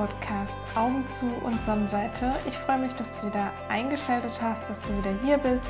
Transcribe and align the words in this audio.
Podcast 0.00 0.56
Augen 0.76 1.06
zu 1.06 1.26
und 1.44 1.62
Sonnenseite. 1.62 2.32
Ich 2.48 2.56
freue 2.56 2.78
mich, 2.78 2.94
dass 2.94 3.20
du 3.20 3.26
wieder 3.26 3.52
eingeschaltet 3.68 4.32
hast, 4.40 4.66
dass 4.70 4.80
du 4.80 4.96
wieder 4.96 5.12
hier 5.22 5.36
bist, 5.36 5.66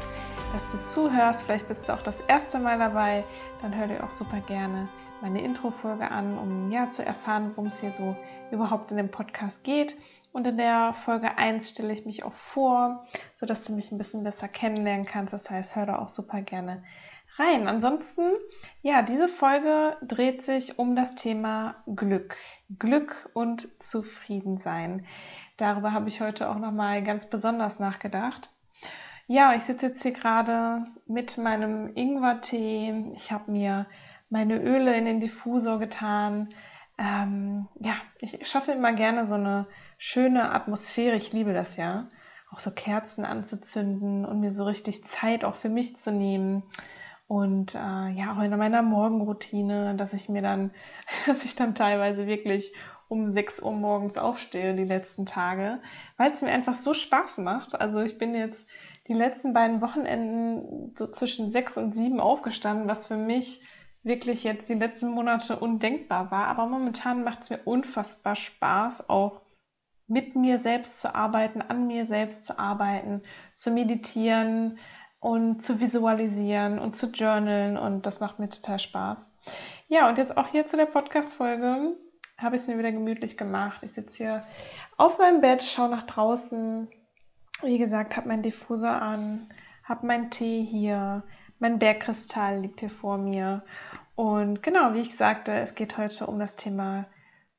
dass 0.53 0.71
du 0.71 0.81
zuhörst. 0.85 1.43
Vielleicht 1.43 1.67
bist 1.67 1.89
du 1.89 1.93
auch 1.93 2.03
das 2.03 2.21
erste 2.29 2.61
Mal 2.61 2.79
dabei. 2.79 3.25
Dann 3.61 3.75
hör 3.75 3.89
dir 3.89 4.05
auch 4.05 4.13
super 4.13 4.39
gerne 4.39 4.89
meine 5.21 5.43
Intro-Folge 5.43 6.09
an, 6.09 6.39
um 6.39 6.71
ja 6.71 6.89
zu 6.89 7.04
erfahren, 7.04 7.51
worum 7.57 7.67
es 7.67 7.81
hier 7.81 7.90
so 7.90 8.14
überhaupt 8.53 8.93
in 8.93 8.99
dem 8.99 9.11
Podcast 9.11 9.64
geht. 9.64 9.96
Und 10.31 10.46
in 10.46 10.59
der 10.59 10.93
Folge 10.95 11.37
1 11.37 11.68
stelle 11.68 11.93
ich 11.93 12.07
mich 12.07 12.23
auch 12.23 12.35
vor, 12.35 13.04
sodass 13.35 13.65
du 13.65 13.73
mich 13.73 13.90
ein 13.90 13.99
bisschen 13.99 14.23
besser 14.23 14.46
kennenlernen 14.46 15.07
kannst. 15.07 15.32
Das 15.32 15.51
heißt, 15.51 15.75
hör 15.75 15.87
da 15.87 15.99
auch 15.99 16.09
super 16.09 16.40
gerne 16.40 16.85
rein. 17.40 17.68
Ansonsten, 17.68 18.32
ja, 18.82 19.03
diese 19.03 19.29
Folge 19.29 19.96
dreht 20.03 20.43
sich 20.43 20.79
um 20.79 20.94
das 20.94 21.14
Thema 21.14 21.76
Glück. 21.86 22.36
Glück 22.79 23.31
und 23.35 23.68
Zufriedensein. 23.82 25.07
Darüber 25.57 25.93
habe 25.93 26.08
ich 26.08 26.21
heute 26.21 26.48
auch 26.48 26.58
nochmal 26.58 27.03
ganz 27.03 27.29
besonders 27.29 27.81
nachgedacht. 27.81 28.50
Ja, 29.26 29.54
ich 29.54 29.62
sitze 29.62 29.86
jetzt 29.86 30.03
hier 30.03 30.12
gerade 30.12 30.86
mit 31.07 31.39
meinem 31.39 31.95
Ingwertee. 31.95 33.12
Ich 33.14 33.31
habe 33.31 33.50
mir 33.53 33.86
meine 34.28 34.61
Öle 34.61 34.97
in 34.97 35.05
den 35.05 35.20
Diffusor 35.20 35.78
getan. 35.78 36.48
Ähm, 36.98 37.69
ja, 37.78 37.95
ich 38.19 38.47
schaffe 38.48 38.72
immer 38.72 38.93
gerne 38.93 39.27
so 39.27 39.34
eine 39.34 39.67
schöne 39.98 40.53
Atmosphäre. 40.53 41.17
Ich 41.17 41.33
liebe 41.33 41.53
das 41.53 41.77
ja. 41.77 42.09
Auch 42.53 42.59
so 42.59 42.72
Kerzen 42.72 43.25
anzuzünden 43.25 44.25
und 44.25 44.41
mir 44.41 44.53
so 44.53 44.65
richtig 44.65 45.05
Zeit 45.05 45.45
auch 45.45 45.55
für 45.55 45.69
mich 45.69 45.97
zu 45.97 46.11
nehmen. 46.11 46.65
Und 47.31 47.77
äh, 47.77 48.09
ja, 48.09 48.34
auch 48.34 48.42
in 48.42 48.50
meiner 48.59 48.83
Morgenroutine, 48.83 49.95
dass 49.95 50.14
ich 50.14 50.28
mir 50.28 50.42
dann, 50.42 50.73
dass 51.28 51.45
ich 51.45 51.55
dann 51.55 51.77
teilweise 51.77 52.27
wirklich 52.27 52.75
um 53.06 53.31
6 53.31 53.62
Uhr 53.62 53.70
morgens 53.70 54.19
aufstehe 54.19 54.75
die 54.75 54.83
letzten 54.83 55.27
Tage, 55.27 55.81
weil 56.17 56.33
es 56.33 56.42
mir 56.42 56.50
einfach 56.50 56.75
so 56.75 56.92
Spaß 56.92 57.39
macht. 57.39 57.81
Also 57.81 58.00
ich 58.00 58.19
bin 58.19 58.34
jetzt 58.34 58.69
die 59.06 59.12
letzten 59.12 59.55
beiden 59.55 59.81
Wochenenden 59.81 60.92
so 60.97 61.06
zwischen 61.06 61.48
6 61.48 61.78
und 61.78 61.95
7 61.95 62.19
aufgestanden, 62.19 62.89
was 62.89 63.06
für 63.06 63.17
mich 63.17 63.62
wirklich 64.03 64.42
jetzt 64.42 64.69
die 64.69 64.75
letzten 64.75 65.11
Monate 65.12 65.56
undenkbar 65.56 66.33
war. 66.33 66.48
Aber 66.48 66.67
momentan 66.67 67.22
macht 67.22 67.44
es 67.44 67.50
mir 67.50 67.61
unfassbar 67.65 68.34
Spaß, 68.34 69.09
auch 69.09 69.42
mit 70.09 70.34
mir 70.34 70.59
selbst 70.59 71.00
zu 71.00 71.15
arbeiten, 71.15 71.62
an 71.62 71.87
mir 71.87 72.05
selbst 72.06 72.44
zu 72.44 72.59
arbeiten, 72.59 73.22
zu 73.55 73.70
meditieren, 73.70 74.78
und 75.21 75.63
zu 75.63 75.81
visualisieren 75.81 76.79
und 76.79 76.97
zu 76.97 77.07
journalen 77.09 77.77
und 77.77 78.07
das 78.07 78.21
macht 78.21 78.39
mir 78.39 78.49
total 78.49 78.79
Spaß. 78.79 79.31
Ja, 79.89 80.09
und 80.09 80.19
jetzt 80.19 80.37
auch 80.37 80.49
hier 80.49 80.67
zu 80.67 80.77
der 80.77 80.87
Podcast-Folge 80.87 81.97
habe 82.39 82.57
ich 82.57 82.62
es 82.62 82.69
mir 82.69 82.79
wieder 82.79 82.91
gemütlich 82.91 83.37
gemacht. 83.37 83.83
Ich 83.83 83.93
sitze 83.93 84.17
hier 84.17 84.43
auf 84.97 85.19
meinem 85.19 85.43
Bett, 85.43 85.62
schaue 85.62 85.91
nach 85.91 86.03
draußen. 86.03 86.89
Wie 87.62 87.79
gesagt, 87.79 88.17
habe 88.17 88.29
meinen 88.29 88.43
Diffuser 88.43 89.03
an, 89.03 89.51
habe 89.85 90.07
meinen 90.07 90.31
Tee 90.31 90.65
hier, 90.65 91.23
mein 91.59 91.79
Bergkristall 91.79 92.61
liegt 92.61 92.81
hier 92.81 92.91
vor 92.91 93.19
mir. 93.19 93.62
Und 94.15 94.62
genau, 94.62 94.95
wie 94.95 95.01
ich 95.01 95.15
sagte, 95.15 95.53
es 95.53 95.75
geht 95.75 95.99
heute 95.99 96.27
um 96.27 96.39
das 96.39 96.57
Thema 96.57 97.07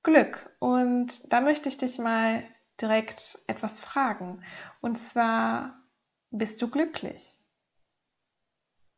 Glück. 0.02 0.50
Und 0.58 1.32
da 1.32 1.42
möchte 1.42 1.70
ich 1.70 1.78
dich 1.78 2.00
mal 2.00 2.44
direkt 2.82 3.38
etwas 3.46 3.82
fragen. 3.82 4.42
Und 4.82 4.98
zwar, 4.98 5.76
bist 6.32 6.62
du 6.62 6.70
glücklich? 6.70 7.41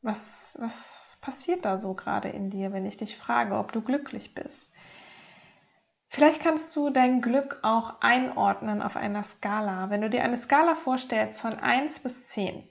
Was, 0.03 0.58
was 0.59 1.18
passiert 1.22 1.64
da 1.64 1.78
so 1.78 1.94
gerade 1.94 2.28
in 2.28 2.50
dir, 2.50 2.74
wenn 2.74 2.86
ich 2.86 2.97
dich 2.97 3.18
frage, 3.18 3.58
ob 3.58 3.72
du 3.72 3.81
glücklich 3.81 4.36
bist? 4.36 4.74
Vielleicht 6.09 6.41
kannst 6.41 6.75
du 6.75 6.90
dein 6.90 7.22
Glück 7.22 7.59
auch 7.64 8.02
einordnen 8.02 8.81
auf 8.81 8.97
einer 8.97 9.24
Skala. 9.24 9.90
Wenn 9.90 10.02
du 10.02 10.09
dir 10.09 10.24
eine 10.24 10.38
Skala 10.38 10.75
vorstellst 10.75 11.42
von 11.42 11.58
1 11.58 12.02
bis 12.02 12.28
10. 12.28 12.68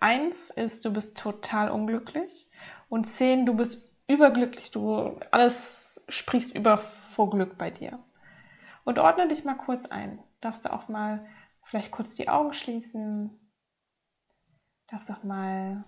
1 0.00 0.50
ist, 0.50 0.84
du 0.84 0.92
bist 0.92 1.18
total 1.18 1.70
unglücklich 1.70 2.50
und 2.88 3.04
10, 3.04 3.46
du 3.46 3.54
bist 3.54 3.86
überglücklich, 4.08 4.70
du 4.70 5.20
alles 5.30 6.04
sprichst 6.08 6.54
über 6.54 6.78
vor 6.78 7.30
Glück 7.30 7.58
bei 7.58 7.70
dir. 7.70 8.02
Und 8.84 8.98
ordne 8.98 9.28
dich 9.28 9.44
mal 9.44 9.54
kurz 9.54 9.86
ein. 9.86 10.18
Darfst 10.40 10.64
du 10.64 10.72
auch 10.72 10.88
mal 10.88 11.26
vielleicht 11.62 11.90
kurz 11.90 12.14
die 12.14 12.28
Augen 12.28 12.52
schließen. 12.52 13.38
Darfst 14.88 15.10
auch 15.10 15.22
mal 15.22 15.84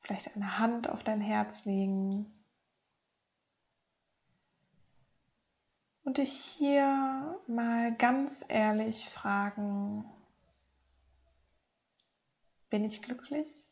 vielleicht 0.00 0.34
eine 0.34 0.58
Hand 0.58 0.88
auf 0.88 1.02
dein 1.02 1.20
Herz 1.20 1.64
legen 1.64 2.32
und 6.08 6.16
dich 6.16 6.32
hier 6.32 7.38
mal 7.46 7.94
ganz 7.94 8.44
ehrlich 8.48 9.10
fragen, 9.10 10.04
bin 12.70 12.82
ich 12.84 13.02
glücklich? 13.02 13.66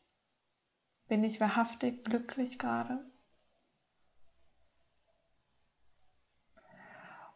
Bin 1.07 1.23
ich 1.23 1.41
wahrhaftig 1.41 2.03
glücklich 2.03 2.59
gerade? 2.59 3.03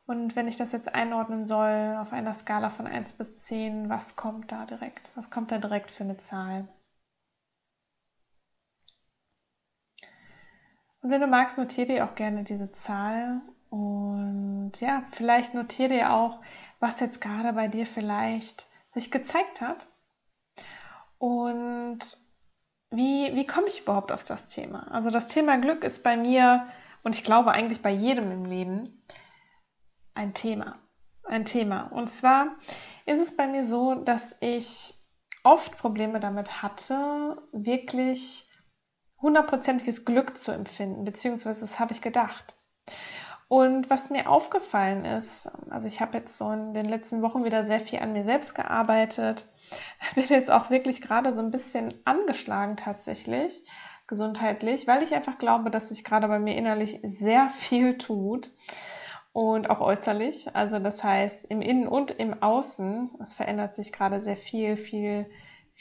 Und 0.05 0.35
wenn 0.35 0.47
ich 0.47 0.57
das 0.57 0.71
jetzt 0.71 0.93
einordnen 0.93 1.45
soll 1.45 1.97
auf 1.99 2.11
einer 2.11 2.33
Skala 2.33 2.69
von 2.69 2.85
1 2.85 3.13
bis 3.13 3.41
10, 3.41 3.89
was 3.89 4.15
kommt 4.15 4.51
da 4.51 4.65
direkt? 4.65 5.11
Was 5.15 5.31
kommt 5.31 5.51
da 5.51 5.57
direkt 5.57 5.89
für 5.89 6.03
eine 6.03 6.17
Zahl? 6.17 6.67
Und 11.01 11.09
wenn 11.09 11.21
du 11.21 11.27
magst, 11.27 11.57
notiere 11.57 11.87
dir 11.87 12.05
auch 12.05 12.15
gerne 12.15 12.43
diese 12.43 12.71
Zahl. 12.71 13.41
Und 13.69 14.73
ja, 14.79 15.03
vielleicht 15.11 15.53
notiere 15.53 15.89
dir 15.89 16.13
auch, 16.13 16.39
was 16.79 16.99
jetzt 16.99 17.21
gerade 17.21 17.53
bei 17.53 17.67
dir 17.67 17.87
vielleicht 17.87 18.67
sich 18.91 19.11
gezeigt 19.11 19.61
hat. 19.61 19.87
Und 21.17 21.99
wie, 22.91 23.33
wie 23.35 23.47
komme 23.47 23.67
ich 23.67 23.81
überhaupt 23.81 24.11
auf 24.11 24.23
das 24.23 24.49
Thema? 24.49 24.91
Also 24.91 25.09
das 25.09 25.27
Thema 25.27 25.57
Glück 25.57 25.83
ist 25.83 26.03
bei 26.03 26.17
mir 26.17 26.67
und 27.03 27.15
ich 27.15 27.23
glaube 27.23 27.51
eigentlich 27.51 27.81
bei 27.81 27.91
jedem 27.91 28.31
im 28.31 28.45
Leben 28.45 29.03
ein 30.13 30.33
Thema. 30.33 30.77
Ein 31.23 31.45
Thema. 31.45 31.83
Und 31.91 32.11
zwar 32.11 32.57
ist 33.05 33.21
es 33.21 33.37
bei 33.37 33.47
mir 33.47 33.65
so, 33.65 33.95
dass 33.95 34.35
ich 34.41 34.93
oft 35.43 35.77
Probleme 35.77 36.19
damit 36.19 36.61
hatte, 36.61 37.41
wirklich 37.53 38.50
hundertprozentiges 39.21 40.05
Glück 40.05 40.37
zu 40.37 40.51
empfinden, 40.51 41.05
beziehungsweise 41.05 41.61
das 41.61 41.79
habe 41.79 41.93
ich 41.93 42.01
gedacht. 42.01 42.55
Und 43.47 43.89
was 43.89 44.09
mir 44.09 44.29
aufgefallen 44.29 45.03
ist, 45.03 45.51
also 45.69 45.87
ich 45.87 45.99
habe 45.99 46.17
jetzt 46.17 46.37
so 46.37 46.51
in 46.51 46.73
den 46.73 46.85
letzten 46.85 47.21
Wochen 47.21 47.43
wieder 47.43 47.65
sehr 47.65 47.81
viel 47.81 47.99
an 47.99 48.13
mir 48.13 48.23
selbst 48.23 48.55
gearbeitet, 48.55 49.45
bin 50.15 50.25
jetzt 50.25 50.49
auch 50.49 50.69
wirklich 50.69 51.01
gerade 51.01 51.33
so 51.33 51.41
ein 51.41 51.51
bisschen 51.51 51.93
angeschlagen 52.05 52.77
tatsächlich, 52.77 53.65
gesundheitlich, 54.07 54.87
weil 54.87 55.03
ich 55.03 55.15
einfach 55.15 55.37
glaube, 55.37 55.69
dass 55.69 55.89
sich 55.89 56.03
gerade 56.03 56.27
bei 56.27 56.39
mir 56.39 56.55
innerlich 56.55 56.99
sehr 57.03 57.49
viel 57.49 57.97
tut 57.97 58.51
und 59.33 59.69
auch 59.69 59.81
äußerlich. 59.81 60.55
Also 60.55 60.79
das 60.79 61.03
heißt, 61.03 61.45
im 61.49 61.61
Innen 61.61 61.87
und 61.87 62.11
im 62.11 62.41
Außen, 62.41 63.11
es 63.21 63.33
verändert 63.33 63.73
sich 63.73 63.91
gerade 63.91 64.21
sehr 64.21 64.37
viel, 64.37 64.77
viel 64.77 65.29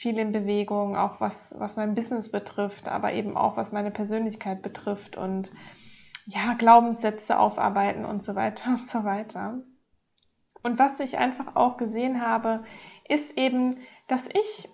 viel 0.01 0.17
in 0.17 0.31
Bewegung, 0.31 0.97
auch 0.97 1.21
was, 1.21 1.53
was 1.59 1.77
mein 1.77 1.93
Business 1.93 2.31
betrifft, 2.31 2.89
aber 2.89 3.13
eben 3.13 3.37
auch 3.37 3.55
was 3.55 3.71
meine 3.71 3.91
Persönlichkeit 3.91 4.63
betrifft 4.63 5.15
und 5.15 5.51
ja, 6.25 6.55
Glaubenssätze 6.55 7.37
aufarbeiten 7.37 8.03
und 8.03 8.23
so 8.23 8.33
weiter 8.33 8.69
und 8.79 8.87
so 8.87 9.03
weiter. 9.03 9.61
Und 10.63 10.79
was 10.79 10.99
ich 11.01 11.19
einfach 11.19 11.55
auch 11.55 11.77
gesehen 11.77 12.19
habe, 12.19 12.63
ist 13.07 13.37
eben, 13.37 13.77
dass 14.07 14.27
ich 14.27 14.69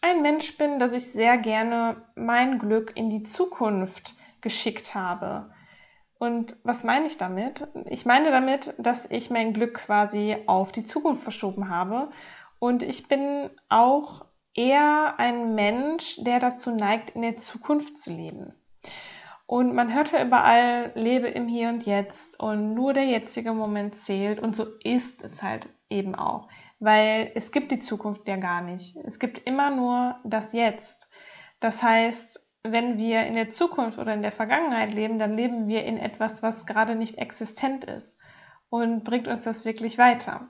ein 0.00 0.20
Mensch 0.20 0.58
bin, 0.58 0.80
dass 0.80 0.94
ich 0.94 1.12
sehr 1.12 1.38
gerne 1.38 2.02
mein 2.16 2.58
Glück 2.58 2.96
in 2.96 3.08
die 3.08 3.22
Zukunft 3.22 4.14
geschickt 4.40 4.96
habe. 4.96 5.54
Und 6.18 6.56
was 6.64 6.82
meine 6.82 7.06
ich 7.06 7.18
damit? 7.18 7.68
Ich 7.84 8.04
meine 8.04 8.32
damit, 8.32 8.74
dass 8.78 9.08
ich 9.08 9.30
mein 9.30 9.52
Glück 9.52 9.74
quasi 9.74 10.38
auf 10.48 10.72
die 10.72 10.84
Zukunft 10.84 11.22
verschoben 11.22 11.68
habe. 11.68 12.10
Und 12.58 12.82
ich 12.82 13.06
bin 13.06 13.48
auch 13.68 14.24
eher 14.54 15.14
ein 15.18 15.54
Mensch, 15.54 16.22
der 16.24 16.38
dazu 16.38 16.74
neigt, 16.74 17.10
in 17.10 17.22
der 17.22 17.36
Zukunft 17.36 17.98
zu 17.98 18.12
leben. 18.12 18.54
Und 19.46 19.74
man 19.74 19.92
hört 19.94 20.12
ja 20.12 20.24
überall, 20.24 20.92
lebe 20.94 21.28
im 21.28 21.46
Hier 21.46 21.68
und 21.68 21.84
Jetzt 21.84 22.40
und 22.40 22.74
nur 22.74 22.94
der 22.94 23.04
jetzige 23.04 23.52
Moment 23.52 23.96
zählt. 23.96 24.40
Und 24.40 24.56
so 24.56 24.64
ist 24.82 25.22
es 25.24 25.42
halt 25.42 25.68
eben 25.90 26.14
auch. 26.14 26.48
Weil 26.78 27.32
es 27.34 27.52
gibt 27.52 27.70
die 27.70 27.78
Zukunft 27.78 28.26
ja 28.28 28.36
gar 28.36 28.62
nicht. 28.62 28.96
Es 29.04 29.18
gibt 29.18 29.46
immer 29.46 29.70
nur 29.70 30.16
das 30.24 30.52
Jetzt. 30.52 31.10
Das 31.60 31.82
heißt, 31.82 32.40
wenn 32.62 32.96
wir 32.96 33.26
in 33.26 33.34
der 33.34 33.50
Zukunft 33.50 33.98
oder 33.98 34.14
in 34.14 34.22
der 34.22 34.32
Vergangenheit 34.32 34.92
leben, 34.92 35.18
dann 35.18 35.36
leben 35.36 35.68
wir 35.68 35.84
in 35.84 35.98
etwas, 35.98 36.42
was 36.42 36.64
gerade 36.64 36.94
nicht 36.94 37.18
existent 37.18 37.84
ist 37.84 38.18
und 38.70 39.04
bringt 39.04 39.28
uns 39.28 39.44
das 39.44 39.64
wirklich 39.64 39.98
weiter. 39.98 40.48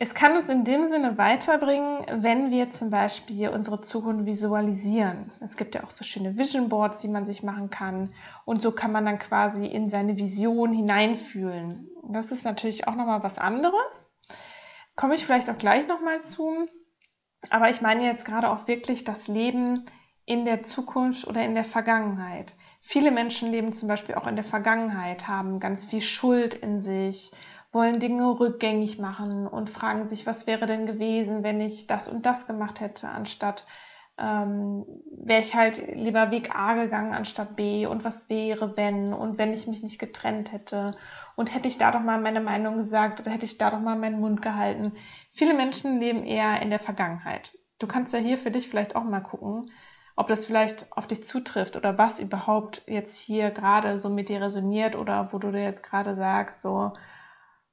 Es 0.00 0.14
kann 0.14 0.36
uns 0.36 0.48
in 0.48 0.62
dem 0.62 0.86
Sinne 0.86 1.18
weiterbringen, 1.18 2.06
wenn 2.22 2.52
wir 2.52 2.70
zum 2.70 2.88
Beispiel 2.88 3.48
unsere 3.48 3.80
Zukunft 3.80 4.26
visualisieren. 4.26 5.32
Es 5.40 5.56
gibt 5.56 5.74
ja 5.74 5.82
auch 5.82 5.90
so 5.90 6.04
schöne 6.04 6.38
Vision 6.38 6.68
Boards, 6.68 7.00
die 7.00 7.08
man 7.08 7.24
sich 7.24 7.42
machen 7.42 7.68
kann. 7.68 8.14
Und 8.44 8.62
so 8.62 8.70
kann 8.70 8.92
man 8.92 9.04
dann 9.04 9.18
quasi 9.18 9.66
in 9.66 9.88
seine 9.88 10.16
Vision 10.16 10.72
hineinfühlen. 10.72 11.88
Das 12.04 12.30
ist 12.30 12.44
natürlich 12.44 12.86
auch 12.86 12.94
nochmal 12.94 13.24
was 13.24 13.38
anderes. 13.38 14.14
Komme 14.94 15.16
ich 15.16 15.26
vielleicht 15.26 15.50
auch 15.50 15.58
gleich 15.58 15.88
nochmal 15.88 16.22
zu. 16.22 16.68
Aber 17.50 17.68
ich 17.68 17.80
meine 17.80 18.04
jetzt 18.04 18.24
gerade 18.24 18.50
auch 18.50 18.68
wirklich 18.68 19.02
das 19.02 19.26
Leben 19.26 19.82
in 20.24 20.44
der 20.44 20.62
Zukunft 20.62 21.26
oder 21.26 21.44
in 21.44 21.56
der 21.56 21.64
Vergangenheit. 21.64 22.54
Viele 22.80 23.10
Menschen 23.10 23.50
leben 23.50 23.72
zum 23.72 23.88
Beispiel 23.88 24.14
auch 24.14 24.28
in 24.28 24.36
der 24.36 24.44
Vergangenheit, 24.44 25.26
haben 25.26 25.58
ganz 25.58 25.86
viel 25.86 26.02
Schuld 26.02 26.54
in 26.54 26.78
sich 26.78 27.32
wollen 27.70 28.00
Dinge 28.00 28.40
rückgängig 28.40 28.98
machen 28.98 29.46
und 29.46 29.70
fragen 29.70 30.08
sich, 30.08 30.26
was 30.26 30.46
wäre 30.46 30.66
denn 30.66 30.86
gewesen, 30.86 31.42
wenn 31.42 31.60
ich 31.60 31.86
das 31.86 32.08
und 32.08 32.24
das 32.26 32.46
gemacht 32.46 32.80
hätte, 32.80 33.08
anstatt 33.08 33.64
ähm, 34.18 34.84
wäre 35.10 35.40
ich 35.40 35.54
halt 35.54 35.94
lieber 35.94 36.30
Weg 36.30 36.54
A 36.54 36.74
gegangen 36.74 37.14
anstatt 37.14 37.56
B 37.56 37.86
und 37.86 38.04
was 38.04 38.28
wäre, 38.28 38.76
wenn 38.76 39.12
und 39.12 39.38
wenn 39.38 39.52
ich 39.52 39.66
mich 39.66 39.82
nicht 39.82 39.98
getrennt 39.98 40.52
hätte 40.52 40.96
und 41.36 41.54
hätte 41.54 41.68
ich 41.68 41.78
da 41.78 41.92
doch 41.92 42.00
mal 42.00 42.20
meine 42.20 42.40
Meinung 42.40 42.76
gesagt 42.76 43.20
oder 43.20 43.30
hätte 43.30 43.46
ich 43.46 43.58
da 43.58 43.70
doch 43.70 43.80
mal 43.80 43.96
meinen 43.96 44.20
Mund 44.20 44.42
gehalten. 44.42 44.92
Viele 45.32 45.54
Menschen 45.54 46.00
leben 46.00 46.24
eher 46.24 46.60
in 46.62 46.70
der 46.70 46.80
Vergangenheit. 46.80 47.56
Du 47.78 47.86
kannst 47.86 48.12
ja 48.12 48.18
hier 48.18 48.38
für 48.38 48.50
dich 48.50 48.68
vielleicht 48.68 48.96
auch 48.96 49.04
mal 49.04 49.20
gucken, 49.20 49.70
ob 50.16 50.26
das 50.26 50.46
vielleicht 50.46 50.92
auf 50.96 51.06
dich 51.06 51.24
zutrifft 51.24 51.76
oder 51.76 51.96
was 51.96 52.18
überhaupt 52.18 52.82
jetzt 52.88 53.20
hier 53.20 53.50
gerade 53.52 54.00
so 54.00 54.08
mit 54.08 54.28
dir 54.28 54.42
resoniert 54.42 54.96
oder 54.96 55.32
wo 55.32 55.38
du 55.38 55.52
dir 55.52 55.62
jetzt 55.62 55.84
gerade 55.84 56.16
sagst, 56.16 56.60
so, 56.62 56.92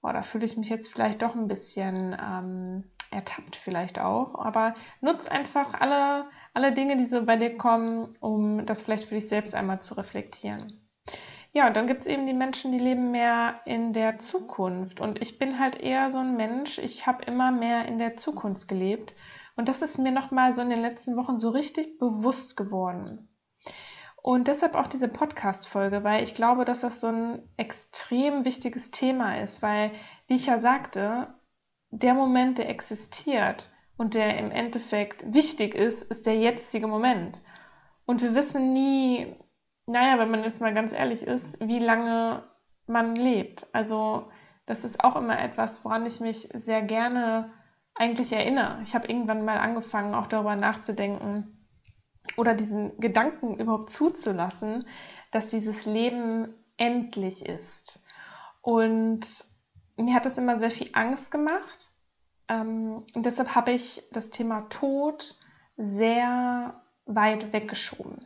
boah, 0.05 0.13
da 0.13 0.21
fühle 0.21 0.45
ich 0.45 0.55
mich 0.55 0.69
jetzt 0.69 0.93
vielleicht 0.93 1.23
doch 1.23 1.33
ein 1.33 1.47
bisschen 1.47 2.15
ähm, 2.21 2.83
ertappt 3.09 3.55
vielleicht 3.55 3.99
auch. 3.99 4.35
Aber 4.35 4.75
nutz 5.01 5.27
einfach 5.27 5.81
alle, 5.81 6.29
alle 6.53 6.73
Dinge, 6.73 6.95
die 6.95 7.05
so 7.05 7.25
bei 7.25 7.37
dir 7.37 7.57
kommen, 7.57 8.15
um 8.19 8.67
das 8.67 8.83
vielleicht 8.83 9.05
für 9.05 9.15
dich 9.15 9.27
selbst 9.27 9.55
einmal 9.55 9.81
zu 9.81 9.95
reflektieren. 9.95 10.87
Ja, 11.53 11.65
und 11.65 11.75
dann 11.75 11.87
gibt 11.87 12.01
es 12.01 12.07
eben 12.07 12.27
die 12.27 12.33
Menschen, 12.33 12.71
die 12.71 12.77
leben 12.77 13.09
mehr 13.09 13.61
in 13.65 13.93
der 13.93 14.19
Zukunft. 14.19 15.01
Und 15.01 15.19
ich 15.23 15.39
bin 15.39 15.57
halt 15.57 15.81
eher 15.81 16.11
so 16.11 16.19
ein 16.19 16.37
Mensch, 16.37 16.77
ich 16.77 17.07
habe 17.07 17.23
immer 17.25 17.51
mehr 17.51 17.87
in 17.87 17.97
der 17.97 18.13
Zukunft 18.15 18.67
gelebt. 18.67 19.15
Und 19.55 19.69
das 19.69 19.81
ist 19.81 19.97
mir 19.97 20.11
nochmal 20.11 20.53
so 20.53 20.61
in 20.61 20.69
den 20.69 20.81
letzten 20.81 21.17
Wochen 21.17 21.39
so 21.39 21.49
richtig 21.49 21.97
bewusst 21.97 22.55
geworden. 22.55 23.27
Und 24.25 24.47
deshalb 24.47 24.73
auch 24.73 24.87
diese 24.87 25.07
Podcast-Folge, 25.07 26.03
weil 26.03 26.23
ich 26.23 26.33
glaube, 26.33 26.65
dass 26.65 26.81
das 26.81 26.99
so 26.99 27.09
ein 27.09 27.47
extrem 27.57 28.43
wichtiges 28.43 28.89
Thema 28.89 29.39
ist, 29.39 29.61
weil, 29.61 29.91
wie 30.25 30.33
ich 30.33 30.47
ja 30.47 30.57
sagte, 30.57 31.35
der 31.91 32.15
Moment, 32.15 32.57
der 32.57 32.67
existiert 32.69 33.69
und 33.97 34.15
der 34.15 34.39
im 34.39 34.49
Endeffekt 34.49 35.31
wichtig 35.31 35.75
ist, 35.75 36.01
ist 36.01 36.25
der 36.25 36.37
jetzige 36.37 36.87
Moment. 36.87 37.43
Und 38.07 38.23
wir 38.23 38.33
wissen 38.33 38.73
nie, 38.73 39.35
naja, 39.85 40.17
wenn 40.17 40.31
man 40.31 40.41
jetzt 40.41 40.59
mal 40.59 40.73
ganz 40.73 40.91
ehrlich 40.91 41.21
ist, 41.21 41.59
wie 41.59 41.77
lange 41.77 42.49
man 42.87 43.13
lebt. 43.13 43.67
Also 43.73 44.31
das 44.65 44.85
ist 44.85 45.03
auch 45.03 45.17
immer 45.17 45.39
etwas, 45.39 45.85
woran 45.85 46.03
ich 46.07 46.19
mich 46.19 46.49
sehr 46.51 46.81
gerne 46.81 47.53
eigentlich 47.93 48.33
erinnere. 48.33 48.79
Ich 48.81 48.95
habe 48.95 49.07
irgendwann 49.07 49.45
mal 49.45 49.59
angefangen, 49.59 50.15
auch 50.15 50.25
darüber 50.25 50.55
nachzudenken, 50.55 51.54
oder 52.37 52.53
diesen 52.53 52.99
Gedanken 52.99 53.59
überhaupt 53.59 53.89
zuzulassen, 53.89 54.85
dass 55.31 55.49
dieses 55.49 55.85
Leben 55.85 56.53
endlich 56.77 57.45
ist. 57.45 58.05
Und 58.61 59.25
mir 59.97 60.15
hat 60.15 60.25
das 60.25 60.37
immer 60.37 60.59
sehr 60.59 60.71
viel 60.71 60.89
Angst 60.93 61.31
gemacht. 61.31 61.91
Ähm, 62.47 63.03
und 63.13 63.25
deshalb 63.25 63.55
habe 63.55 63.71
ich 63.71 64.03
das 64.11 64.29
Thema 64.29 64.61
Tod 64.69 65.39
sehr 65.77 66.81
weit 67.05 67.53
weggeschoben. 67.53 68.19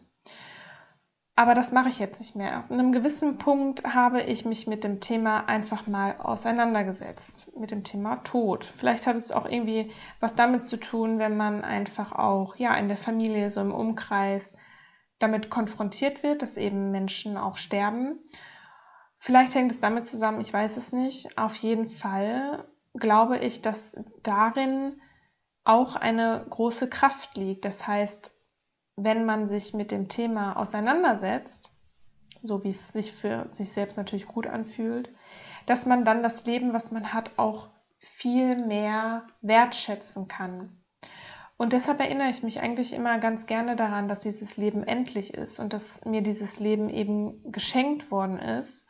Aber 1.39 1.53
das 1.53 1.71
mache 1.71 1.87
ich 1.87 1.99
jetzt 1.99 2.19
nicht 2.19 2.35
mehr. 2.35 2.65
An 2.67 2.79
einem 2.79 2.91
gewissen 2.91 3.37
Punkt 3.37 3.85
habe 3.85 4.21
ich 4.21 4.43
mich 4.43 4.67
mit 4.67 4.83
dem 4.83 4.99
Thema 4.99 5.47
einfach 5.47 5.87
mal 5.87 6.17
auseinandergesetzt, 6.17 7.57
mit 7.57 7.71
dem 7.71 7.85
Thema 7.85 8.17
Tod. 8.25 8.65
Vielleicht 8.65 9.07
hat 9.07 9.15
es 9.15 9.31
auch 9.31 9.45
irgendwie 9.45 9.89
was 10.19 10.35
damit 10.35 10.65
zu 10.65 10.75
tun, 10.75 11.17
wenn 11.17 11.37
man 11.37 11.63
einfach 11.63 12.11
auch 12.11 12.57
ja 12.57 12.75
in 12.75 12.89
der 12.89 12.97
Familie 12.97 13.51
so 13.51 13.61
im 13.61 13.73
Umkreis 13.73 14.57
damit 15.19 15.49
konfrontiert 15.49 16.23
wird, 16.23 16.41
dass 16.41 16.57
eben 16.57 16.91
Menschen 16.91 17.37
auch 17.37 17.55
sterben. 17.55 18.19
Vielleicht 19.17 19.55
hängt 19.55 19.71
es 19.71 19.79
damit 19.79 20.07
zusammen, 20.07 20.41
ich 20.41 20.51
weiß 20.51 20.75
es 20.75 20.91
nicht. 20.91 21.37
Auf 21.37 21.55
jeden 21.55 21.87
Fall 21.87 22.67
glaube 22.95 23.37
ich, 23.37 23.61
dass 23.61 24.03
darin 24.23 24.99
auch 25.63 25.95
eine 25.95 26.45
große 26.49 26.89
Kraft 26.89 27.37
liegt. 27.37 27.63
Das 27.63 27.87
heißt, 27.87 28.35
wenn 29.03 29.25
man 29.25 29.47
sich 29.47 29.73
mit 29.73 29.91
dem 29.91 30.07
Thema 30.07 30.57
auseinandersetzt, 30.57 31.71
so 32.43 32.63
wie 32.63 32.69
es 32.69 32.89
sich 32.89 33.11
für 33.11 33.49
sich 33.53 33.71
selbst 33.71 33.97
natürlich 33.97 34.27
gut 34.27 34.47
anfühlt, 34.47 35.09
dass 35.65 35.85
man 35.85 36.05
dann 36.05 36.23
das 36.23 36.45
Leben, 36.45 36.73
was 36.73 36.91
man 36.91 37.13
hat, 37.13 37.31
auch 37.37 37.69
viel 37.97 38.65
mehr 38.65 39.27
wertschätzen 39.41 40.27
kann. 40.27 40.77
Und 41.57 41.73
deshalb 41.73 41.99
erinnere 41.99 42.29
ich 42.29 42.41
mich 42.41 42.61
eigentlich 42.61 42.93
immer 42.93 43.19
ganz 43.19 43.45
gerne 43.45 43.75
daran, 43.75 44.07
dass 44.07 44.21
dieses 44.21 44.55
Leben 44.55 44.83
endlich 44.83 45.33
ist 45.33 45.59
und 45.59 45.73
dass 45.73 46.05
mir 46.05 46.21
dieses 46.21 46.59
Leben 46.59 46.89
eben 46.89 47.51
geschenkt 47.51 48.11
worden 48.11 48.37
ist 48.39 48.87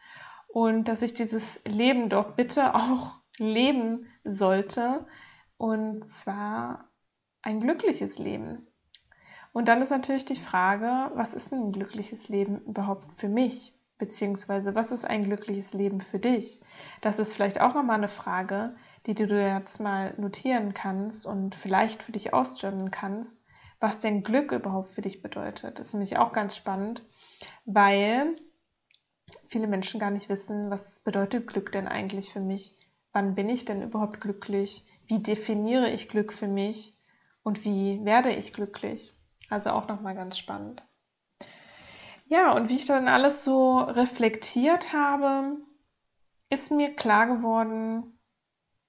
und 0.48 0.88
dass 0.88 1.02
ich 1.02 1.16
dieses 1.16 1.62
Leben 1.66 2.10
doch 2.10 2.36
bitte 2.36 2.76
auch 2.76 3.16
leben 3.40 4.06
sollte 4.24 5.08
und 5.58 6.08
zwar 6.08 6.92
ein 7.42 7.60
glückliches 7.60 8.20
Leben. 8.20 8.69
Und 9.52 9.68
dann 9.68 9.82
ist 9.82 9.90
natürlich 9.90 10.26
die 10.26 10.36
Frage, 10.36 11.12
was 11.16 11.34
ist 11.34 11.52
ein 11.52 11.72
glückliches 11.72 12.30
Leben 12.30 12.62
überhaupt 12.66 13.12
für 13.12 13.30
mich? 13.30 13.74
Beziehungsweise, 13.98 14.76
was 14.76 14.92
ist 14.94 15.04
ein 15.04 15.24
glückliches 15.24 15.74
Leben 15.74 16.00
für 16.00 16.20
dich? 16.20 16.62
Das 17.02 17.20
ist 17.20 17.34
vielleicht 17.34 17.60
auch 17.60 17.74
nochmal 17.74 17.98
eine 17.98 18.08
Frage, 18.10 18.76
die 19.06 19.14
du 19.14 19.26
jetzt 19.26 19.82
mal 19.82 20.14
notieren 20.18 20.74
kannst 20.74 21.26
und 21.26 21.54
vielleicht 21.54 22.04
für 22.04 22.14
dich 22.14 22.34
ausjournalen 22.34 22.92
kannst, 22.92 23.44
was 23.80 24.00
denn 24.00 24.24
Glück 24.24 24.52
überhaupt 24.54 24.92
für 24.92 25.02
dich 25.02 25.22
bedeutet. 25.22 25.80
Das 25.80 25.88
ist 25.88 25.94
nämlich 25.94 26.18
auch 26.18 26.32
ganz 26.32 26.56
spannend, 26.56 27.04
weil 27.66 28.36
viele 29.50 29.68
Menschen 29.68 30.00
gar 30.00 30.12
nicht 30.12 30.30
wissen, 30.30 30.70
was 30.70 31.02
bedeutet 31.02 31.48
Glück 31.48 31.72
denn 31.72 31.88
eigentlich 31.88 32.32
für 32.32 32.42
mich? 32.42 32.78
Wann 33.12 33.36
bin 33.36 33.50
ich 33.50 33.66
denn 33.66 33.82
überhaupt 33.82 34.22
glücklich? 34.22 34.86
Wie 35.08 35.20
definiere 35.20 35.90
ich 35.90 36.08
Glück 36.08 36.32
für 36.32 36.48
mich? 36.48 36.98
Und 37.44 37.66
wie 37.66 38.06
werde 38.06 38.32
ich 38.32 38.54
glücklich? 38.54 39.14
Also 39.50 39.72
auch 39.72 39.88
nochmal 39.88 40.16
ganz 40.16 40.38
spannend. 40.38 40.84
Ja, 42.26 42.52
und 42.52 42.70
wie 42.70 42.76
ich 42.76 42.86
dann 42.86 43.08
alles 43.08 43.44
so 43.44 43.80
reflektiert 43.80 44.94
habe, 44.94 45.58
ist 46.50 46.72
mir 46.72 46.96
klar 46.96 47.26
geworden, 47.26 48.20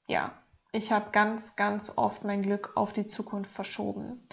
ja, 0.06 0.32
ich 0.72 0.92
habe 0.92 1.10
ganz, 1.10 1.56
ganz 1.56 1.94
oft 1.96 2.24
mein 2.24 2.42
Glück 2.42 2.72
auf 2.76 2.92
die 2.92 3.06
Zukunft 3.06 3.50
verschoben. 3.50 4.26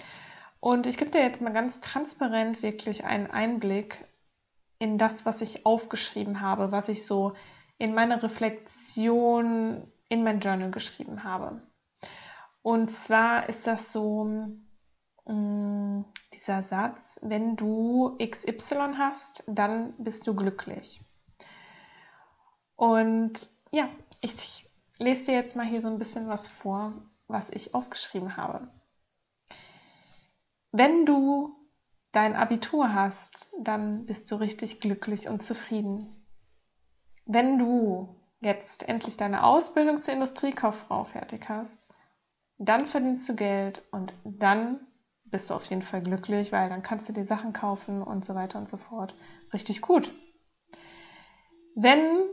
Und 0.60 0.88
ich 0.88 0.98
gebe 0.98 1.12
dir 1.12 1.22
jetzt 1.22 1.42
mal 1.42 1.54
ganz 1.54 1.80
transparent 1.80 2.62
wirklich 2.62 3.06
einen 3.06 3.28
Einblick 3.28 4.06
in 4.80 4.98
das, 4.98 5.26
was 5.26 5.42
ich 5.42 5.66
aufgeschrieben 5.66 6.42
habe, 6.42 6.72
was 6.72 6.90
ich 6.90 7.06
so 7.06 7.34
in 7.78 7.94
meiner 7.94 8.22
Reflexion 8.22 9.92
in 10.10 10.24
mein 10.24 10.40
Journal 10.40 10.72
geschrieben 10.72 11.24
habe. 11.24 11.62
Und 12.62 12.90
zwar 12.90 13.48
ist 13.50 13.68
das 13.68 13.92
so, 13.92 14.48
Mm, 15.28 16.04
dieser 16.34 16.62
Satz, 16.62 17.20
wenn 17.22 17.56
du 17.56 18.18
XY 18.18 18.96
hast, 18.98 19.44
dann 19.48 19.94
bist 19.98 20.26
du 20.26 20.34
glücklich. 20.34 21.02
Und 22.76 23.48
ja, 23.72 23.90
ich 24.22 24.70
lese 25.00 25.26
dir 25.26 25.34
jetzt 25.34 25.56
mal 25.56 25.66
hier 25.66 25.82
so 25.82 25.90
ein 25.90 26.00
bisschen 26.00 26.30
was 26.30 26.48
vor, 26.48 26.94
was 27.28 27.50
ich 27.50 27.74
aufgeschrieben 27.74 28.38
habe. 28.38 28.70
Wenn 30.72 31.06
du 31.06 31.56
dein 32.12 32.36
Abitur 32.36 32.94
hast, 32.94 33.54
dann 33.60 34.06
bist 34.06 34.32
du 34.32 34.36
richtig 34.36 34.80
glücklich 34.80 35.28
und 35.28 35.44
zufrieden. 35.44 36.26
Wenn 37.26 37.60
du 37.60 38.16
jetzt 38.40 38.88
endlich 38.88 39.18
deine 39.18 39.44
Ausbildung 39.44 40.00
zur 40.00 40.14
Industriekauffrau 40.14 41.04
fertig 41.04 41.50
hast, 41.50 41.94
dann 42.58 42.86
verdienst 42.86 43.28
du 43.28 43.36
Geld 43.36 43.84
und 43.92 44.14
dann 44.24 44.80
bist 45.32 45.50
du 45.50 45.54
auf 45.54 45.66
jeden 45.66 45.82
Fall 45.82 46.02
glücklich, 46.02 46.52
weil 46.52 46.70
dann 46.70 46.82
kannst 46.82 47.10
du 47.10 47.14
dir 47.14 47.26
Sachen 47.26 47.54
kaufen 47.54 48.02
und 48.02 48.26
so 48.26 48.36
weiter 48.36 48.60
und 48.60 48.70
so 48.70 48.78
fort. 48.78 49.16
Richtig 49.54 49.82
gut. 49.82 50.14
Wenn 51.76 52.24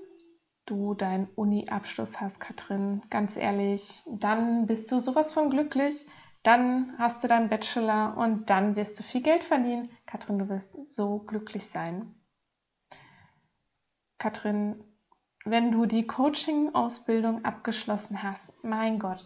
du 0.66 0.94
deinen 0.94 1.28
Uni-Abschluss 1.34 2.20
hast, 2.20 2.40
Katrin, 2.40 3.02
ganz 3.10 3.36
ehrlich, 3.36 4.02
dann 4.06 4.66
bist 4.66 4.90
du 4.90 5.00
sowas 5.00 5.32
von 5.32 5.50
glücklich. 5.50 6.06
Dann 6.42 6.94
hast 6.98 7.24
du 7.24 7.28
deinen 7.28 7.48
Bachelor 7.48 8.16
und 8.16 8.50
dann 8.50 8.76
wirst 8.76 8.98
du 8.98 9.02
viel 9.02 9.22
Geld 9.22 9.44
verdienen. 9.44 9.90
Katrin, 10.06 10.38
du 10.38 10.48
wirst 10.48 10.88
so 10.88 11.18
glücklich 11.20 11.66
sein. 11.68 12.12
Katrin, 14.18 14.82
wenn 15.44 15.72
du 15.72 15.86
die 15.86 16.06
Coaching-Ausbildung 16.06 17.44
abgeschlossen 17.44 18.22
hast, 18.22 18.64
mein 18.64 18.98
Gott, 18.98 19.20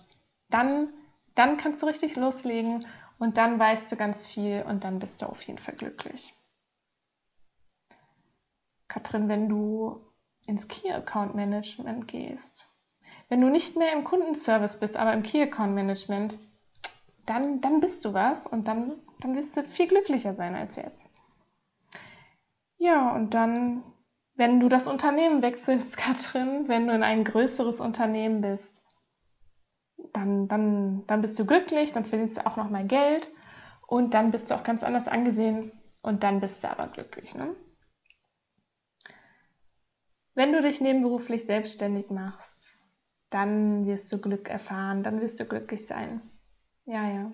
Dann, 0.51 0.93
dann 1.35 1.57
kannst 1.57 1.83
du 1.83 1.87
richtig 1.87 2.17
loslegen 2.17 2.87
und 3.19 3.37
dann 3.37 3.59
weißt 3.59 3.91
du 3.91 3.97
ganz 3.97 4.27
viel 4.27 4.63
und 4.63 4.85
dann 4.85 4.99
bist 4.99 5.23
du 5.23 5.27
auf 5.27 5.43
jeden 5.43 5.59
Fall 5.59 5.75
glücklich. 5.75 6.35
Katrin, 8.87 9.29
wenn 9.29 9.49
du 9.49 10.01
ins 10.47 10.69
Key 10.69 10.91
Account 10.91 11.35
Management 11.35 12.09
gehst, 12.09 12.69
wenn 13.29 13.41
du 13.41 13.49
nicht 13.49 13.77
mehr 13.77 13.93
im 13.93 14.05
Kundenservice 14.05 14.81
bist, 14.81 14.97
aber 14.97 15.13
im 15.13 15.23
Key 15.23 15.43
Account 15.43 15.75
Management, 15.75 16.39
dann, 17.27 17.61
dann 17.61 17.81
bist 17.81 18.05
du 18.05 18.15
was 18.15 18.47
und 18.47 18.69
dann, 18.69 18.91
dann 19.21 19.37
wirst 19.37 19.57
du 19.57 19.63
viel 19.63 19.87
glücklicher 19.87 20.35
sein 20.35 20.55
als 20.55 20.77
jetzt. 20.77 21.11
Ja, 22.79 23.15
und 23.15 23.35
dann, 23.35 23.83
wenn 24.35 24.61
du 24.61 24.69
das 24.69 24.87
Unternehmen 24.87 25.43
wechselst, 25.43 25.97
Katrin, 25.99 26.69
wenn 26.69 26.87
du 26.87 26.95
in 26.95 27.03
ein 27.03 27.25
größeres 27.25 27.81
Unternehmen 27.81 28.41
bist, 28.41 28.83
dann, 30.13 30.49
dann, 30.49 31.07
dann 31.07 31.21
bist 31.21 31.39
du 31.39 31.47
glücklich, 31.47 31.93
dann 31.93 32.05
verdienst 32.05 32.39
du 32.39 32.47
auch 32.47 32.57
noch 32.57 32.71
mal 32.71 32.87
Geld 32.87 33.31
und 33.87 34.15
dann 34.15 34.31
bist 34.31 34.51
du 34.51 34.55
auch 34.55 34.63
ganz 34.63 34.83
anders 34.83 35.09
angesehen 35.09 35.73
und 36.03 36.23
dann 36.23 36.41
bist 36.41 36.63
du 36.63 36.71
aber 36.71 36.89
glücklich. 36.89 37.35
Ne? 37.35 37.55
Wenn 40.35 40.53
du 40.53 40.63
dich 40.63 40.81
nebenberuflich 40.81 41.45
selbstständig 41.45 42.11
machst, 42.11 42.81
dann 43.31 43.87
wirst 43.87 44.13
du 44.13 44.21
Glück 44.21 44.49
erfahren, 44.49 45.03
dann 45.03 45.21
wirst 45.21 45.41
du 45.41 45.45
glücklich 45.45 45.87
sein. 45.87 46.23
Ja, 46.85 47.07
ja. 47.09 47.33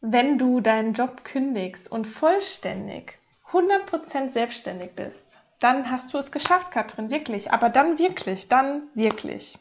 Wenn 0.00 0.38
du 0.38 0.60
deinen 0.60 0.94
Job 0.94 1.24
kündigst 1.24 1.90
und 1.90 2.06
vollständig 2.06 3.18
100% 3.50 4.30
selbstständig 4.30 4.94
bist, 4.94 5.41
dann 5.62 5.90
hast 5.90 6.12
du 6.12 6.18
es 6.18 6.32
geschafft, 6.32 6.70
Katrin, 6.72 7.10
wirklich. 7.10 7.52
Aber 7.52 7.68
dann 7.68 7.98
wirklich, 7.98 8.48
dann 8.48 8.88
wirklich. 8.94 9.58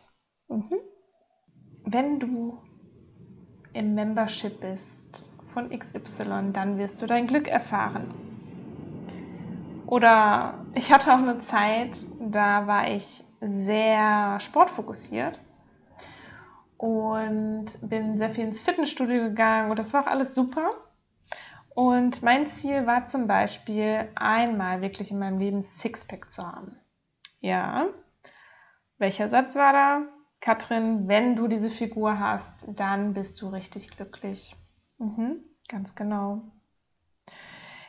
Mhm. 0.47 0.79
Wenn 1.83 2.19
du 2.19 2.59
im 3.73 3.95
Membership 3.95 4.59
bist 4.59 5.29
von 5.53 5.69
XY, 5.71 6.51
dann 6.53 6.77
wirst 6.77 7.01
du 7.01 7.05
dein 7.07 7.27
Glück 7.27 7.47
erfahren. 7.47 8.13
Oder 9.85 10.65
ich 10.73 10.91
hatte 10.91 11.13
auch 11.13 11.17
eine 11.17 11.39
Zeit, 11.39 11.97
da 12.19 12.65
war 12.65 12.89
ich 12.89 13.23
sehr 13.41 14.39
sportfokussiert 14.39 15.41
und 16.77 17.65
bin 17.81 18.17
sehr 18.17 18.29
viel 18.29 18.45
ins 18.45 18.61
Fitnessstudio 18.61 19.23
gegangen 19.23 19.69
und 19.69 19.77
das 19.77 19.93
war 19.93 20.03
auch 20.03 20.07
alles 20.07 20.33
super. 20.33 20.71
Und 21.73 22.21
mein 22.21 22.47
Ziel 22.47 22.85
war 22.85 23.05
zum 23.05 23.27
Beispiel, 23.27 24.09
einmal 24.15 24.81
wirklich 24.81 25.11
in 25.11 25.19
meinem 25.19 25.39
Leben 25.39 25.61
Sixpack 25.61 26.29
zu 26.29 26.45
haben. 26.45 26.77
Ja. 27.39 27.87
Welcher 28.97 29.29
Satz 29.29 29.55
war 29.55 29.73
da? 29.73 30.01
Katrin, 30.41 31.07
wenn 31.07 31.35
du 31.35 31.47
diese 31.47 31.69
Figur 31.69 32.19
hast, 32.19 32.79
dann 32.79 33.13
bist 33.13 33.41
du 33.41 33.47
richtig 33.47 33.95
glücklich. 33.95 34.55
Mhm, 34.97 35.43
ganz 35.67 35.95
genau. 35.95 36.41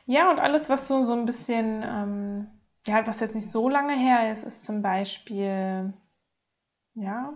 Ja, 0.04 0.30
und 0.30 0.38
alles, 0.38 0.68
was 0.68 0.88
so, 0.88 1.04
so 1.04 1.14
ein 1.14 1.24
bisschen, 1.24 1.82
ähm, 1.84 2.46
ja, 2.86 3.06
was 3.06 3.20
jetzt 3.20 3.34
nicht 3.34 3.50
so 3.50 3.68
lange 3.68 3.94
her 3.94 4.30
ist, 4.30 4.42
ist 4.42 4.64
zum 4.64 4.82
Beispiel, 4.82 5.92
ja, 6.94 7.32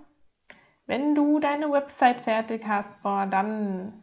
wenn 0.86 1.14
du 1.14 1.40
deine 1.40 1.70
Website 1.70 2.20
fertig 2.20 2.66
hast, 2.66 3.02
boah, 3.02 3.26
dann 3.26 4.02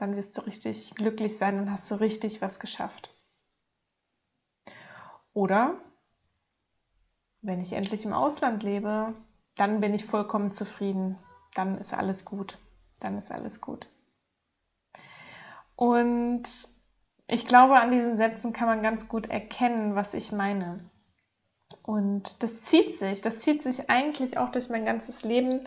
dann 0.00 0.16
wirst 0.16 0.36
du 0.38 0.40
richtig 0.42 0.94
glücklich 0.94 1.36
sein 1.36 1.58
und 1.58 1.70
hast 1.70 1.90
du 1.90 1.96
richtig 1.96 2.40
was 2.40 2.58
geschafft. 2.58 3.14
Oder 5.34 5.74
wenn 7.42 7.60
ich 7.60 7.74
endlich 7.74 8.06
im 8.06 8.14
Ausland 8.14 8.62
lebe, 8.62 9.14
dann 9.56 9.80
bin 9.80 9.92
ich 9.92 10.06
vollkommen 10.06 10.48
zufrieden. 10.48 11.18
Dann 11.54 11.76
ist 11.76 11.92
alles 11.92 12.24
gut. 12.24 12.58
Dann 13.00 13.18
ist 13.18 13.30
alles 13.30 13.60
gut. 13.60 13.88
Und 15.76 16.44
ich 17.26 17.44
glaube, 17.44 17.78
an 17.78 17.90
diesen 17.90 18.16
Sätzen 18.16 18.54
kann 18.54 18.68
man 18.68 18.82
ganz 18.82 19.06
gut 19.06 19.26
erkennen, 19.26 19.96
was 19.96 20.14
ich 20.14 20.32
meine. 20.32 20.80
Und 21.82 22.42
das 22.42 22.62
zieht 22.62 22.98
sich, 22.98 23.20
das 23.20 23.40
zieht 23.40 23.62
sich 23.62 23.90
eigentlich 23.90 24.38
auch 24.38 24.50
durch 24.50 24.70
mein 24.70 24.86
ganzes 24.86 25.24
Leben, 25.24 25.60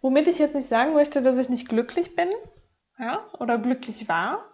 womit 0.00 0.28
ich 0.28 0.38
jetzt 0.38 0.54
nicht 0.54 0.68
sagen 0.68 0.94
möchte, 0.94 1.20
dass 1.20 1.38
ich 1.38 1.48
nicht 1.48 1.68
glücklich 1.68 2.16
bin, 2.16 2.30
ja, 2.98 3.24
oder 3.38 3.58
glücklich 3.58 4.08
war. 4.08 4.44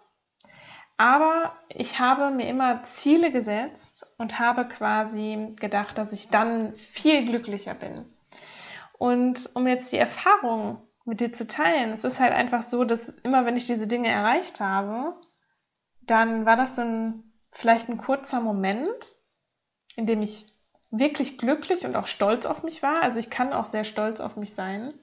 Aber 0.97 1.53
ich 1.69 1.99
habe 1.99 2.29
mir 2.29 2.47
immer 2.47 2.83
Ziele 2.83 3.31
gesetzt 3.31 4.05
und 4.17 4.39
habe 4.39 4.65
quasi 4.67 5.53
gedacht, 5.59 5.97
dass 5.97 6.13
ich 6.13 6.29
dann 6.29 6.75
viel 6.75 7.25
glücklicher 7.25 7.73
bin. 7.73 8.05
Und 8.99 9.49
um 9.55 9.67
jetzt 9.67 9.91
die 9.91 9.97
Erfahrung 9.97 10.81
mit 11.03 11.19
dir 11.19 11.33
zu 11.33 11.47
teilen, 11.47 11.91
es 11.91 12.03
ist 12.03 12.19
halt 12.19 12.31
einfach 12.31 12.61
so, 12.61 12.83
dass 12.83 13.09
immer 13.09 13.45
wenn 13.45 13.57
ich 13.57 13.65
diese 13.65 13.87
Dinge 13.87 14.09
erreicht 14.09 14.59
habe, 14.59 15.19
dann 16.01 16.45
war 16.45 16.55
das 16.55 16.77
ein, 16.79 17.33
vielleicht 17.51 17.89
ein 17.89 17.97
kurzer 17.97 18.39
Moment, 18.39 19.15
in 19.95 20.05
dem 20.05 20.21
ich 20.21 20.45
wirklich 20.91 21.37
glücklich 21.37 21.85
und 21.85 21.95
auch 21.95 22.05
stolz 22.05 22.45
auf 22.45 22.63
mich 22.63 22.83
war. 22.83 23.01
Also 23.01 23.19
ich 23.19 23.29
kann 23.29 23.51
auch 23.51 23.65
sehr 23.65 23.83
stolz 23.83 24.19
auf 24.19 24.37
mich 24.37 24.53
sein. 24.53 24.93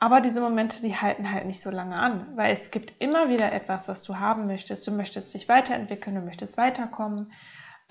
Aber 0.00 0.20
diese 0.20 0.40
Momente, 0.40 0.80
die 0.80 0.96
halten 0.96 1.30
halt 1.32 1.46
nicht 1.46 1.60
so 1.60 1.70
lange 1.70 1.98
an, 1.98 2.36
weil 2.36 2.52
es 2.52 2.70
gibt 2.70 2.94
immer 3.00 3.28
wieder 3.28 3.52
etwas, 3.52 3.88
was 3.88 4.02
du 4.02 4.18
haben 4.18 4.46
möchtest. 4.46 4.86
Du 4.86 4.92
möchtest 4.92 5.34
dich 5.34 5.48
weiterentwickeln, 5.48 6.14
du 6.14 6.22
möchtest 6.22 6.56
weiterkommen. 6.56 7.32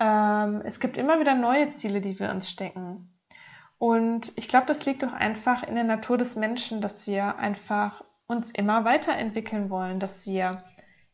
Ähm, 0.00 0.62
es 0.64 0.80
gibt 0.80 0.96
immer 0.96 1.20
wieder 1.20 1.34
neue 1.34 1.68
Ziele, 1.68 2.00
die 2.00 2.18
wir 2.18 2.30
uns 2.30 2.48
stecken. 2.48 3.14
Und 3.76 4.32
ich 4.36 4.48
glaube, 4.48 4.66
das 4.66 4.86
liegt 4.86 5.02
doch 5.02 5.12
einfach 5.12 5.62
in 5.62 5.74
der 5.74 5.84
Natur 5.84 6.16
des 6.16 6.34
Menschen, 6.34 6.80
dass 6.80 7.06
wir 7.06 7.36
einfach 7.38 8.02
uns 8.26 8.50
immer 8.50 8.84
weiterentwickeln 8.84 9.70
wollen, 9.70 10.00
dass 10.00 10.26
wir 10.26 10.64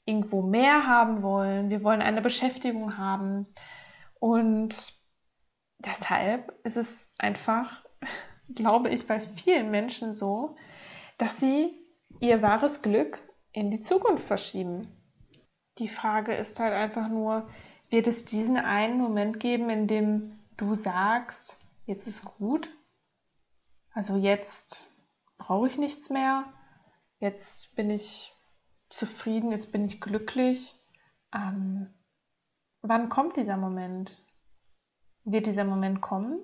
irgendwo 0.04 0.42
mehr 0.42 0.86
haben 0.86 1.22
wollen. 1.22 1.70
Wir 1.70 1.82
wollen 1.82 2.02
eine 2.02 2.22
Beschäftigung 2.22 2.98
haben. 2.98 3.48
Und 4.20 4.92
deshalb 5.78 6.54
ist 6.64 6.76
es 6.76 7.12
einfach, 7.18 7.84
glaube 8.54 8.90
ich, 8.90 9.06
bei 9.06 9.20
vielen 9.20 9.70
Menschen 9.70 10.14
so, 10.14 10.56
dass 11.18 11.38
sie 11.38 11.76
ihr 12.20 12.42
wahres 12.42 12.82
Glück 12.82 13.18
in 13.52 13.70
die 13.70 13.80
Zukunft 13.80 14.24
verschieben. 14.24 14.88
Die 15.78 15.88
Frage 15.88 16.34
ist 16.34 16.60
halt 16.60 16.72
einfach 16.72 17.08
nur, 17.08 17.48
wird 17.90 18.06
es 18.06 18.24
diesen 18.24 18.56
einen 18.56 19.00
Moment 19.00 19.40
geben, 19.40 19.70
in 19.70 19.86
dem 19.86 20.38
du 20.56 20.74
sagst, 20.74 21.58
jetzt 21.86 22.06
ist 22.06 22.24
gut? 22.24 22.70
Also 23.92 24.16
jetzt 24.16 24.84
brauche 25.38 25.68
ich 25.68 25.78
nichts 25.78 26.10
mehr, 26.10 26.44
jetzt 27.20 27.76
bin 27.76 27.90
ich 27.90 28.32
zufrieden, 28.88 29.52
jetzt 29.52 29.72
bin 29.72 29.84
ich 29.84 30.00
glücklich. 30.00 30.74
Ähm, 31.32 31.92
wann 32.82 33.08
kommt 33.08 33.36
dieser 33.36 33.56
Moment? 33.56 34.24
Wird 35.24 35.46
dieser 35.46 35.64
Moment 35.64 36.00
kommen? 36.00 36.38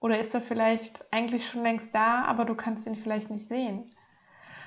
Oder 0.00 0.18
ist 0.18 0.34
er 0.34 0.40
vielleicht 0.40 1.12
eigentlich 1.12 1.48
schon 1.48 1.62
längst 1.62 1.94
da, 1.94 2.24
aber 2.24 2.44
du 2.44 2.54
kannst 2.54 2.86
ihn 2.86 2.94
vielleicht 2.94 3.30
nicht 3.30 3.46
sehen? 3.46 3.90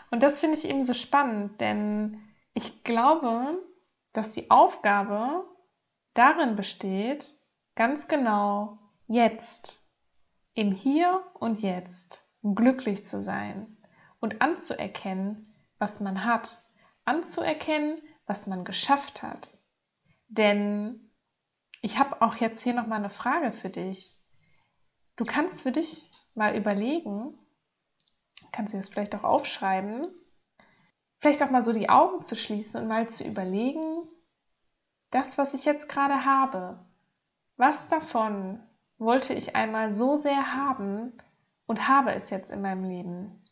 Und 0.09 0.23
das 0.23 0.39
finde 0.39 0.57
ich 0.57 0.67
eben 0.67 0.83
so 0.83 0.93
spannend, 0.93 1.61
denn 1.61 2.21
ich 2.53 2.83
glaube, 2.83 3.63
dass 4.11 4.33
die 4.33 4.51
Aufgabe 4.51 5.45
darin 6.13 6.55
besteht, 6.55 7.38
ganz 7.75 8.07
genau 8.07 8.79
jetzt, 9.07 9.89
im 10.53 10.73
Hier 10.73 11.23
und 11.35 11.61
Jetzt, 11.61 12.27
glücklich 12.43 13.05
zu 13.05 13.21
sein 13.21 13.77
und 14.19 14.41
anzuerkennen, 14.41 15.55
was 15.77 16.01
man 16.01 16.25
hat, 16.25 16.61
anzuerkennen, 17.05 18.01
was 18.25 18.47
man 18.47 18.65
geschafft 18.65 19.23
hat. 19.23 19.57
Denn 20.27 21.11
ich 21.81 21.97
habe 21.97 22.21
auch 22.21 22.35
jetzt 22.35 22.61
hier 22.61 22.73
noch 22.73 22.88
mal 22.88 22.97
eine 22.97 23.09
Frage 23.09 23.51
für 23.51 23.69
dich. 23.69 24.21
Du 25.22 25.28
kannst 25.28 25.62
für 25.62 25.72
dich 25.72 26.10
mal 26.34 26.58
überlegen, 26.58 27.38
kannst 28.51 28.74
du 28.74 28.78
das 28.78 28.90
vielleicht 28.90 29.13
auch 29.13 29.24
aufschreiben, 29.24 30.08
vielleicht 31.20 31.44
auch 31.44 31.51
mal 31.51 31.62
so 31.62 31.74
die 31.74 31.90
Augen 31.90 32.24
zu 32.24 32.36
schließen 32.36 32.82
und 32.82 32.88
mal 32.88 33.08
zu 33.08 33.24
überlegen, 33.24 34.01
das, 35.12 35.38
was 35.38 35.54
ich 35.54 35.63
jetzt 35.63 35.88
gerade 35.90 36.25
habe, 36.25 36.84
was 37.56 37.88
davon 37.88 38.63
wollte 38.98 39.36
ich 39.36 39.56
einmal 39.56 39.92
so 39.92 40.18
sehr 40.18 40.56
haben 40.56 41.13
und 41.68 41.88
habe 41.88 42.13
es 42.13 42.32
jetzt 42.32 42.50
in 42.50 42.63
meinem 42.63 42.86
Leben? 42.86 43.44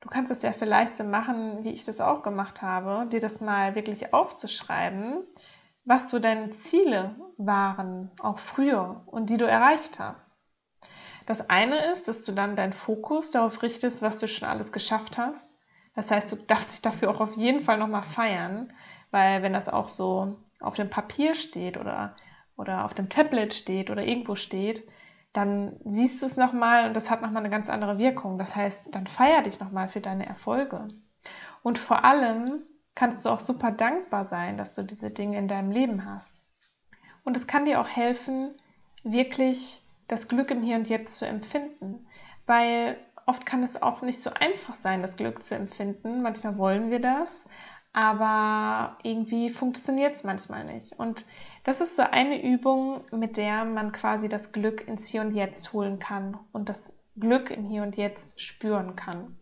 Du 0.00 0.08
kannst 0.08 0.32
es 0.32 0.42
ja 0.42 0.50
vielleicht 0.50 0.96
so 0.96 1.04
machen, 1.04 1.62
wie 1.62 1.70
ich 1.70 1.84
das 1.84 2.00
auch 2.00 2.24
gemacht 2.24 2.62
habe, 2.62 3.06
dir 3.10 3.20
das 3.20 3.40
mal 3.40 3.76
wirklich 3.76 4.12
aufzuschreiben 4.12 5.24
was 5.86 6.10
so 6.10 6.18
deine 6.18 6.50
Ziele 6.50 7.14
waren, 7.38 8.10
auch 8.20 8.38
früher 8.38 9.02
und 9.06 9.30
die 9.30 9.38
du 9.38 9.46
erreicht 9.46 9.98
hast. 9.98 10.36
Das 11.26 11.48
eine 11.48 11.92
ist, 11.92 12.08
dass 12.08 12.24
du 12.24 12.32
dann 12.32 12.56
deinen 12.56 12.72
Fokus 12.72 13.30
darauf 13.30 13.62
richtest, 13.62 14.02
was 14.02 14.18
du 14.18 14.28
schon 14.28 14.48
alles 14.48 14.72
geschafft 14.72 15.16
hast. 15.16 15.56
Das 15.94 16.10
heißt, 16.10 16.30
du 16.30 16.36
darfst 16.36 16.72
dich 16.72 16.82
dafür 16.82 17.10
auch 17.10 17.20
auf 17.20 17.36
jeden 17.36 17.62
Fall 17.62 17.78
nochmal 17.78 18.02
feiern, 18.02 18.72
weil 19.10 19.42
wenn 19.42 19.52
das 19.52 19.68
auch 19.68 19.88
so 19.88 20.36
auf 20.60 20.74
dem 20.74 20.90
Papier 20.90 21.34
steht 21.34 21.78
oder, 21.78 22.16
oder 22.56 22.84
auf 22.84 22.92
dem 22.92 23.08
Tablet 23.08 23.54
steht 23.54 23.88
oder 23.88 24.04
irgendwo 24.04 24.34
steht, 24.34 24.86
dann 25.32 25.78
siehst 25.84 26.22
du 26.22 26.26
es 26.26 26.36
nochmal 26.36 26.86
und 26.86 26.94
das 26.94 27.10
hat 27.10 27.22
nochmal 27.22 27.42
eine 27.42 27.50
ganz 27.50 27.68
andere 27.68 27.98
Wirkung. 27.98 28.38
Das 28.38 28.56
heißt, 28.56 28.94
dann 28.94 29.06
feier 29.06 29.42
dich 29.42 29.60
nochmal 29.60 29.88
für 29.88 30.00
deine 30.00 30.26
Erfolge. 30.26 30.88
Und 31.62 31.78
vor 31.78 32.04
allem 32.04 32.62
kannst 32.96 33.24
du 33.24 33.30
auch 33.30 33.40
super 33.40 33.70
dankbar 33.70 34.24
sein, 34.24 34.58
dass 34.58 34.74
du 34.74 34.82
diese 34.82 35.10
Dinge 35.10 35.38
in 35.38 35.46
deinem 35.46 35.70
Leben 35.70 36.04
hast. 36.04 36.42
Und 37.22 37.36
es 37.36 37.46
kann 37.46 37.64
dir 37.64 37.80
auch 37.80 37.88
helfen, 37.88 38.54
wirklich 39.04 39.82
das 40.08 40.26
Glück 40.26 40.50
im 40.50 40.62
Hier 40.62 40.76
und 40.76 40.88
Jetzt 40.88 41.18
zu 41.18 41.26
empfinden. 41.26 42.06
Weil 42.46 42.98
oft 43.26 43.44
kann 43.46 43.62
es 43.62 43.80
auch 43.80 44.02
nicht 44.02 44.20
so 44.20 44.30
einfach 44.30 44.74
sein, 44.74 45.02
das 45.02 45.16
Glück 45.16 45.42
zu 45.42 45.54
empfinden. 45.54 46.22
Manchmal 46.22 46.58
wollen 46.58 46.90
wir 46.90 47.00
das, 47.00 47.46
aber 47.92 48.98
irgendwie 49.02 49.50
funktioniert 49.50 50.16
es 50.16 50.24
manchmal 50.24 50.64
nicht. 50.64 50.98
Und 50.98 51.26
das 51.64 51.80
ist 51.80 51.96
so 51.96 52.02
eine 52.02 52.42
Übung, 52.42 53.04
mit 53.12 53.36
der 53.36 53.64
man 53.64 53.92
quasi 53.92 54.28
das 54.28 54.52
Glück 54.52 54.86
ins 54.86 55.08
Hier 55.08 55.20
und 55.20 55.32
Jetzt 55.32 55.72
holen 55.72 55.98
kann 55.98 56.38
und 56.52 56.68
das 56.68 56.98
Glück 57.18 57.50
im 57.50 57.64
Hier 57.64 57.82
und 57.82 57.96
Jetzt 57.96 58.40
spüren 58.40 58.96
kann. 58.96 59.36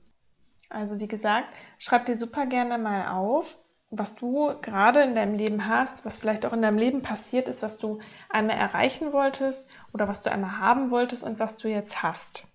Also 0.74 0.98
wie 0.98 1.08
gesagt, 1.08 1.54
schreib 1.78 2.06
dir 2.06 2.16
super 2.16 2.46
gerne 2.46 2.78
mal 2.78 3.08
auf, 3.16 3.58
was 3.90 4.16
du 4.16 4.54
gerade 4.60 5.02
in 5.02 5.14
deinem 5.14 5.34
Leben 5.34 5.68
hast, 5.68 6.04
was 6.04 6.18
vielleicht 6.18 6.44
auch 6.44 6.52
in 6.52 6.62
deinem 6.62 6.78
Leben 6.78 7.02
passiert 7.02 7.48
ist, 7.48 7.62
was 7.62 7.78
du 7.78 8.00
einmal 8.28 8.56
erreichen 8.56 9.12
wolltest 9.12 9.68
oder 9.92 10.08
was 10.08 10.22
du 10.22 10.32
einmal 10.32 10.58
haben 10.58 10.90
wolltest 10.90 11.24
und 11.24 11.38
was 11.38 11.56
du 11.56 11.68
jetzt 11.68 12.02
hast. 12.02 12.46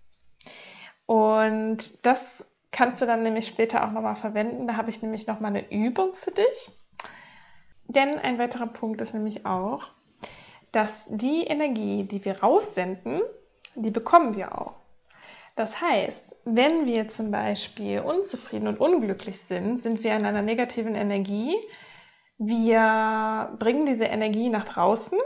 Und 1.06 2.06
das 2.06 2.46
kannst 2.72 3.02
du 3.02 3.06
dann 3.06 3.24
nämlich 3.24 3.48
später 3.48 3.86
auch 3.86 3.92
nochmal 3.92 4.16
verwenden. 4.16 4.68
Da 4.68 4.76
habe 4.76 4.90
ich 4.90 5.02
nämlich 5.02 5.28
nochmal 5.28 5.52
eine 5.56 5.72
Übung 5.72 6.14
für 6.14 6.32
dich. 6.32 6.72
Denn 7.88 8.20
ein 8.20 8.38
weiterer 8.38 8.68
Punkt 8.68 9.02
ist 9.02 9.14
nämlich 9.14 9.46
auch, 9.46 9.86
dass 10.72 11.08
die 11.10 11.46
Energie, 11.46 12.04
die 12.04 12.24
wir 12.24 12.44
raussenden, 12.44 13.22
die 13.76 13.90
bekommen 13.90 14.36
wir 14.36 14.60
auch. 14.60 14.79
Das 15.56 15.82
heißt, 15.82 16.36
wenn 16.46 16.86
wir 16.86 17.10
zum 17.10 17.32
Beispiel 17.32 18.00
unzufrieden 18.00 18.68
und 18.68 18.80
unglücklich 18.80 19.42
sind, 19.42 19.82
sind 19.82 20.04
wir 20.04 20.16
in 20.16 20.26
einer 20.26 20.42
negativen 20.42 20.96
Energie. 20.96 21.56
Wir 22.38 23.56
bringen 23.60 23.86
diese 23.86 24.06
Energie 24.06 24.50
nach 24.50 24.66
draußen 24.66 25.20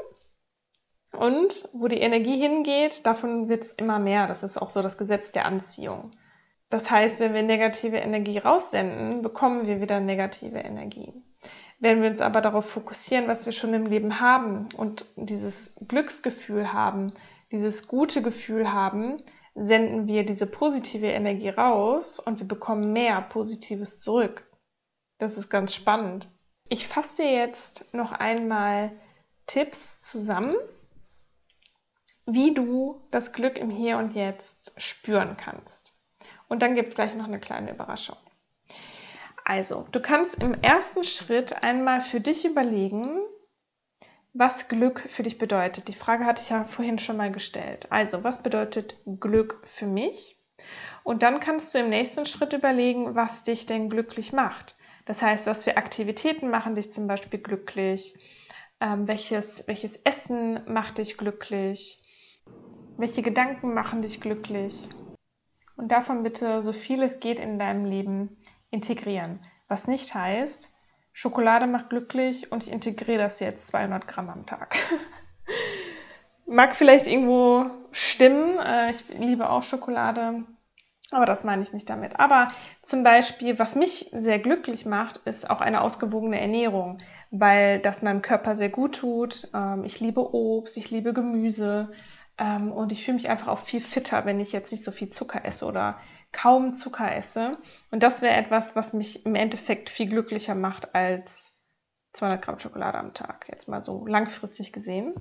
und 1.18 1.70
wo 1.74 1.88
die 1.88 2.00
Energie 2.00 2.40
hingeht, 2.40 3.06
davon 3.06 3.48
wird 3.48 3.64
es 3.64 3.74
immer 3.74 4.00
mehr. 4.00 4.28
Das 4.28 4.44
ist 4.44 4.58
auch 4.58 4.72
so 4.72 4.82
das 4.82 4.98
Gesetz 4.98 5.32
der 5.32 5.46
Anziehung. 5.46 6.12
Das 6.70 6.90
heißt, 6.90 7.20
wenn 7.20 7.36
wir 7.36 7.44
negative 7.44 7.98
Energie 7.98 8.40
raussenden, 8.40 9.22
bekommen 9.22 9.68
wir 9.68 9.80
wieder 9.80 10.00
negative 10.00 10.58
Energie. 10.58 11.14
Wenn 11.80 12.02
wir 12.02 12.10
uns 12.10 12.22
aber 12.22 12.42
darauf 12.42 12.68
fokussieren, 12.68 13.28
was 13.28 13.46
wir 13.46 13.54
schon 13.54 13.74
im 13.76 13.86
Leben 13.86 14.20
haben 14.20 14.70
und 14.76 15.06
dieses 15.16 15.76
Glücksgefühl 15.88 16.74
haben, 16.74 17.14
dieses 17.52 17.88
gute 17.88 18.24
Gefühl 18.24 18.74
haben, 18.74 19.22
senden 19.56 20.08
wir 20.08 20.26
diese 20.26 20.48
positive 20.48 21.08
Energie 21.08 21.50
raus 21.50 22.20
und 22.20 22.40
wir 22.40 22.48
bekommen 22.48 22.94
mehr 22.94 23.22
Positives 23.22 24.02
zurück. 24.02 24.48
Das 25.20 25.38
ist 25.38 25.50
ganz 25.50 25.74
spannend. 25.74 26.28
Ich 26.70 26.88
fasse 26.88 27.24
dir 27.24 27.32
jetzt 27.32 27.94
noch 27.94 28.14
einmal 28.14 28.92
Tipps 29.46 30.02
zusammen, 30.02 30.56
wie 32.26 32.54
du 32.54 33.02
das 33.12 33.34
Glück 33.34 33.58
im 33.58 33.70
Hier 33.70 33.98
und 33.98 34.16
Jetzt 34.16 34.74
spüren 34.78 35.38
kannst. 35.38 35.94
Und 36.48 36.62
dann 36.62 36.76
gibt 36.76 36.90
es 36.90 36.96
gleich 36.96 37.14
noch 37.16 37.26
eine 37.26 37.40
kleine 37.40 37.72
Überraschung. 37.72 38.18
Also, 39.46 39.88
du 39.92 40.02
kannst 40.02 40.42
im 40.42 40.54
ersten 40.62 41.04
Schritt 41.04 41.64
einmal 41.64 42.02
für 42.02 42.22
dich 42.22 42.46
überlegen, 42.46 43.20
was 44.34 44.68
Glück 44.68 45.00
für 45.08 45.24
dich 45.24 45.38
bedeutet. 45.38 45.88
Die 45.88 45.94
Frage 45.94 46.26
hatte 46.26 46.42
ich 46.42 46.50
ja 46.50 46.66
vorhin 46.66 47.00
schon 47.00 47.18
mal 47.18 47.32
gestellt. 47.32 47.88
Also, 47.92 48.24
was 48.24 48.44
bedeutet 48.44 48.98
Glück 49.20 49.62
für 49.64 49.86
mich? 49.86 50.40
Und 51.04 51.24
dann 51.24 51.40
kannst 51.40 51.74
du 51.74 51.80
im 51.80 51.90
nächsten 51.90 52.26
Schritt 52.26 52.54
überlegen, 52.54 53.16
was 53.16 53.44
dich 53.44 53.66
denn 53.66 53.90
glücklich 53.90 54.34
macht. 54.34 54.76
Das 55.06 55.22
heißt, 55.22 55.48
was 55.48 55.66
für 55.66 55.78
Aktivitäten 55.78 56.50
machen 56.50 56.76
dich 56.76 56.92
zum 56.92 57.08
Beispiel 57.08 57.40
glücklich? 57.40 58.16
Ähm, 58.80 59.08
welches, 59.08 59.68
welches 59.68 59.98
Essen 59.98 60.62
macht 60.72 60.98
dich 60.98 61.18
glücklich? 61.18 62.02
Welche 62.98 63.22
Gedanken 63.22 63.74
machen 63.74 64.02
dich 64.02 64.22
glücklich? 64.22 64.90
Und 65.76 65.92
davon 65.92 66.24
bitte 66.24 66.64
so 66.64 66.72
viel 66.72 67.04
es 67.04 67.20
geht 67.20 67.40
in 67.40 67.60
deinem 67.60 67.86
Leben 67.86 68.38
integrieren. 68.72 69.40
Was 69.68 69.88
nicht 69.88 70.14
heißt, 70.14 70.73
Schokolade 71.14 71.68
macht 71.68 71.90
glücklich 71.90 72.52
und 72.52 72.64
ich 72.64 72.72
integriere 72.72 73.20
das 73.20 73.40
jetzt 73.40 73.68
200 73.68 74.08
Gramm 74.08 74.30
am 74.30 74.46
Tag. 74.48 74.76
Mag 76.48 76.76
vielleicht 76.76 77.08
irgendwo 77.08 77.68
stimmen. 77.92 78.58
Äh, 78.60 78.90
ich 78.90 79.08
liebe 79.10 79.50
auch 79.50 79.62
Schokolade. 79.62 80.44
Aber 81.12 81.28
das 81.28 81.44
meine 81.44 81.62
ich 81.62 81.72
nicht 81.72 81.88
damit. 81.90 82.20
Aber 82.20 82.48
zum 82.82 83.04
Beispiel, 83.04 83.60
was 83.60 83.76
mich 83.76 84.10
sehr 84.12 84.40
glücklich 84.40 84.88
macht, 84.88 85.18
ist 85.26 85.48
auch 85.48 85.62
eine 85.62 85.82
ausgewogene 85.82 86.42
Ernährung, 86.42 86.98
weil 87.30 87.80
das 87.80 88.02
meinem 88.02 88.24
Körper 88.24 88.56
sehr 88.56 88.70
gut 88.70 88.96
tut. 88.96 89.50
Ähm, 89.54 89.84
ich 89.84 90.00
liebe 90.00 90.34
Obst, 90.34 90.78
ich 90.78 90.90
liebe 90.90 91.14
Gemüse. 91.14 91.92
Ähm, 92.38 92.72
und 92.72 92.92
ich 92.92 93.04
fühle 93.04 93.16
mich 93.16 93.30
einfach 93.30 93.48
auch 93.48 93.60
viel 93.60 93.82
fitter, 93.82 94.26
wenn 94.26 94.40
ich 94.40 94.52
jetzt 94.52 94.72
nicht 94.72 94.84
so 94.84 94.92
viel 94.92 95.10
Zucker 95.10 95.46
esse 95.46 95.66
oder 95.66 96.00
kaum 96.32 96.74
Zucker 96.74 97.16
esse. 97.16 97.58
Und 97.92 98.04
das 98.04 98.22
wäre 98.22 98.36
etwas, 98.36 98.76
was 98.76 98.94
mich 98.94 99.26
im 99.26 99.36
Endeffekt 99.36 99.90
viel 99.90 100.08
glücklicher 100.08 100.56
macht 100.56 100.96
als 100.96 101.60
200 102.14 102.44
Gramm 102.44 102.60
Schokolade 102.60 102.98
am 102.98 103.14
Tag. 103.14 103.48
Jetzt 103.50 103.68
mal 103.68 103.84
so 103.84 104.06
langfristig 104.06 104.74
gesehen. 104.74 105.14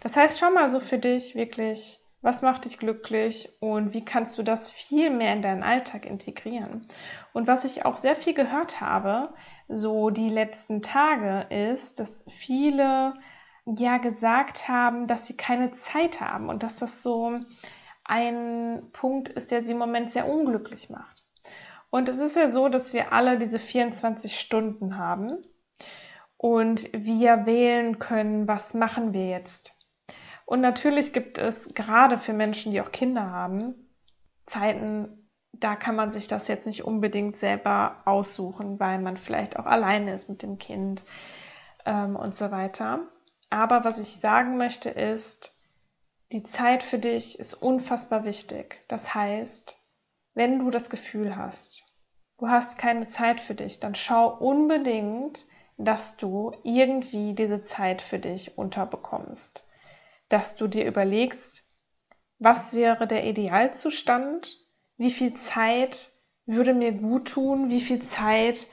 Das 0.00 0.16
heißt, 0.16 0.38
schau 0.38 0.50
mal 0.50 0.70
so 0.70 0.80
für 0.80 0.98
dich 0.98 1.34
wirklich, 1.34 2.00
was 2.20 2.42
macht 2.42 2.64
dich 2.64 2.78
glücklich 2.78 3.50
und 3.60 3.92
wie 3.94 4.04
kannst 4.04 4.38
du 4.38 4.42
das 4.42 4.70
viel 4.70 5.10
mehr 5.10 5.32
in 5.32 5.42
deinen 5.42 5.62
Alltag 5.62 6.04
integrieren? 6.04 6.86
Und 7.32 7.46
was 7.46 7.64
ich 7.64 7.84
auch 7.84 7.96
sehr 7.96 8.16
viel 8.16 8.34
gehört 8.34 8.80
habe, 8.80 9.34
so 9.68 10.10
die 10.10 10.28
letzten 10.28 10.82
Tage, 10.82 11.46
ist, 11.54 12.00
dass 12.00 12.24
viele 12.30 13.14
ja 13.76 13.98
gesagt 13.98 14.68
haben, 14.68 15.06
dass 15.06 15.26
sie 15.26 15.36
keine 15.36 15.72
Zeit 15.72 16.20
haben 16.20 16.48
und 16.48 16.62
dass 16.62 16.78
das 16.78 17.02
so 17.02 17.34
ein 18.04 18.88
Punkt 18.92 19.28
ist, 19.28 19.50
der 19.50 19.62
sie 19.62 19.72
im 19.72 19.78
Moment 19.78 20.12
sehr 20.12 20.28
unglücklich 20.28 20.88
macht. 20.88 21.24
Und 21.90 22.08
es 22.08 22.20
ist 22.20 22.36
ja 22.36 22.48
so, 22.48 22.68
dass 22.68 22.92
wir 22.92 23.12
alle 23.12 23.38
diese 23.38 23.58
24 23.58 24.38
Stunden 24.38 24.98
haben 24.98 25.38
und 26.36 26.90
wir 26.92 27.46
wählen 27.46 27.98
können, 27.98 28.48
was 28.48 28.74
machen 28.74 29.12
wir 29.12 29.28
jetzt. 29.28 29.74
Und 30.46 30.60
natürlich 30.60 31.12
gibt 31.12 31.36
es 31.36 31.74
gerade 31.74 32.16
für 32.16 32.32
Menschen, 32.32 32.72
die 32.72 32.80
auch 32.80 32.92
Kinder 32.92 33.30
haben, 33.30 33.74
Zeiten, 34.46 35.28
da 35.52 35.76
kann 35.76 35.96
man 35.96 36.10
sich 36.10 36.26
das 36.26 36.48
jetzt 36.48 36.66
nicht 36.66 36.84
unbedingt 36.84 37.36
selber 37.36 38.02
aussuchen, 38.06 38.80
weil 38.80 38.98
man 38.98 39.16
vielleicht 39.16 39.58
auch 39.58 39.66
alleine 39.66 40.14
ist 40.14 40.30
mit 40.30 40.42
dem 40.42 40.58
Kind 40.58 41.04
ähm, 41.84 42.16
und 42.16 42.34
so 42.34 42.50
weiter. 42.50 43.00
Aber 43.50 43.84
was 43.84 43.98
ich 43.98 44.20
sagen 44.20 44.56
möchte 44.56 44.90
ist, 44.90 45.58
die 46.32 46.42
Zeit 46.42 46.82
für 46.82 46.98
dich 46.98 47.38
ist 47.38 47.54
unfassbar 47.54 48.24
wichtig. 48.24 48.84
Das 48.88 49.14
heißt, 49.14 49.78
wenn 50.34 50.58
du 50.58 50.70
das 50.70 50.90
Gefühl 50.90 51.36
hast, 51.36 51.86
du 52.38 52.48
hast 52.48 52.78
keine 52.78 53.06
Zeit 53.06 53.40
für 53.40 53.54
dich, 53.54 53.80
dann 53.80 53.94
schau 53.94 54.28
unbedingt, 54.28 55.46
dass 55.78 56.16
du 56.16 56.52
irgendwie 56.64 57.34
diese 57.34 57.62
Zeit 57.62 58.02
für 58.02 58.18
dich 58.18 58.58
unterbekommst. 58.58 59.66
Dass 60.28 60.56
du 60.56 60.66
dir 60.66 60.84
überlegst, 60.84 61.64
was 62.38 62.74
wäre 62.74 63.06
der 63.06 63.24
Idealzustand, 63.24 64.58
wie 64.96 65.10
viel 65.10 65.34
Zeit 65.34 66.10
würde 66.44 66.74
mir 66.74 66.92
gut 66.92 67.28
tun, 67.28 67.70
wie 67.70 67.80
viel 67.80 68.02
Zeit 68.02 68.66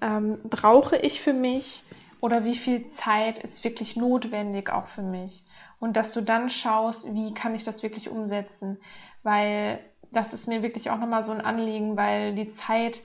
ähm, 0.00 0.40
brauche 0.44 0.96
ich 0.96 1.20
für 1.20 1.32
mich 1.32 1.82
oder 2.22 2.44
wie 2.44 2.54
viel 2.54 2.86
Zeit 2.86 3.38
ist 3.38 3.64
wirklich 3.64 3.96
notwendig 3.96 4.70
auch 4.70 4.86
für 4.86 5.02
mich. 5.02 5.44
Und 5.80 5.96
dass 5.96 6.12
du 6.12 6.20
dann 6.20 6.48
schaust, 6.48 7.12
wie 7.12 7.34
kann 7.34 7.52
ich 7.54 7.64
das 7.64 7.82
wirklich 7.82 8.08
umsetzen, 8.08 8.78
weil 9.24 9.80
das 10.12 10.32
ist 10.32 10.46
mir 10.46 10.62
wirklich 10.62 10.90
auch 10.90 10.98
nochmal 10.98 11.24
so 11.24 11.32
ein 11.32 11.40
Anliegen, 11.40 11.96
weil 11.96 12.36
die 12.36 12.46
Zeit 12.46 13.02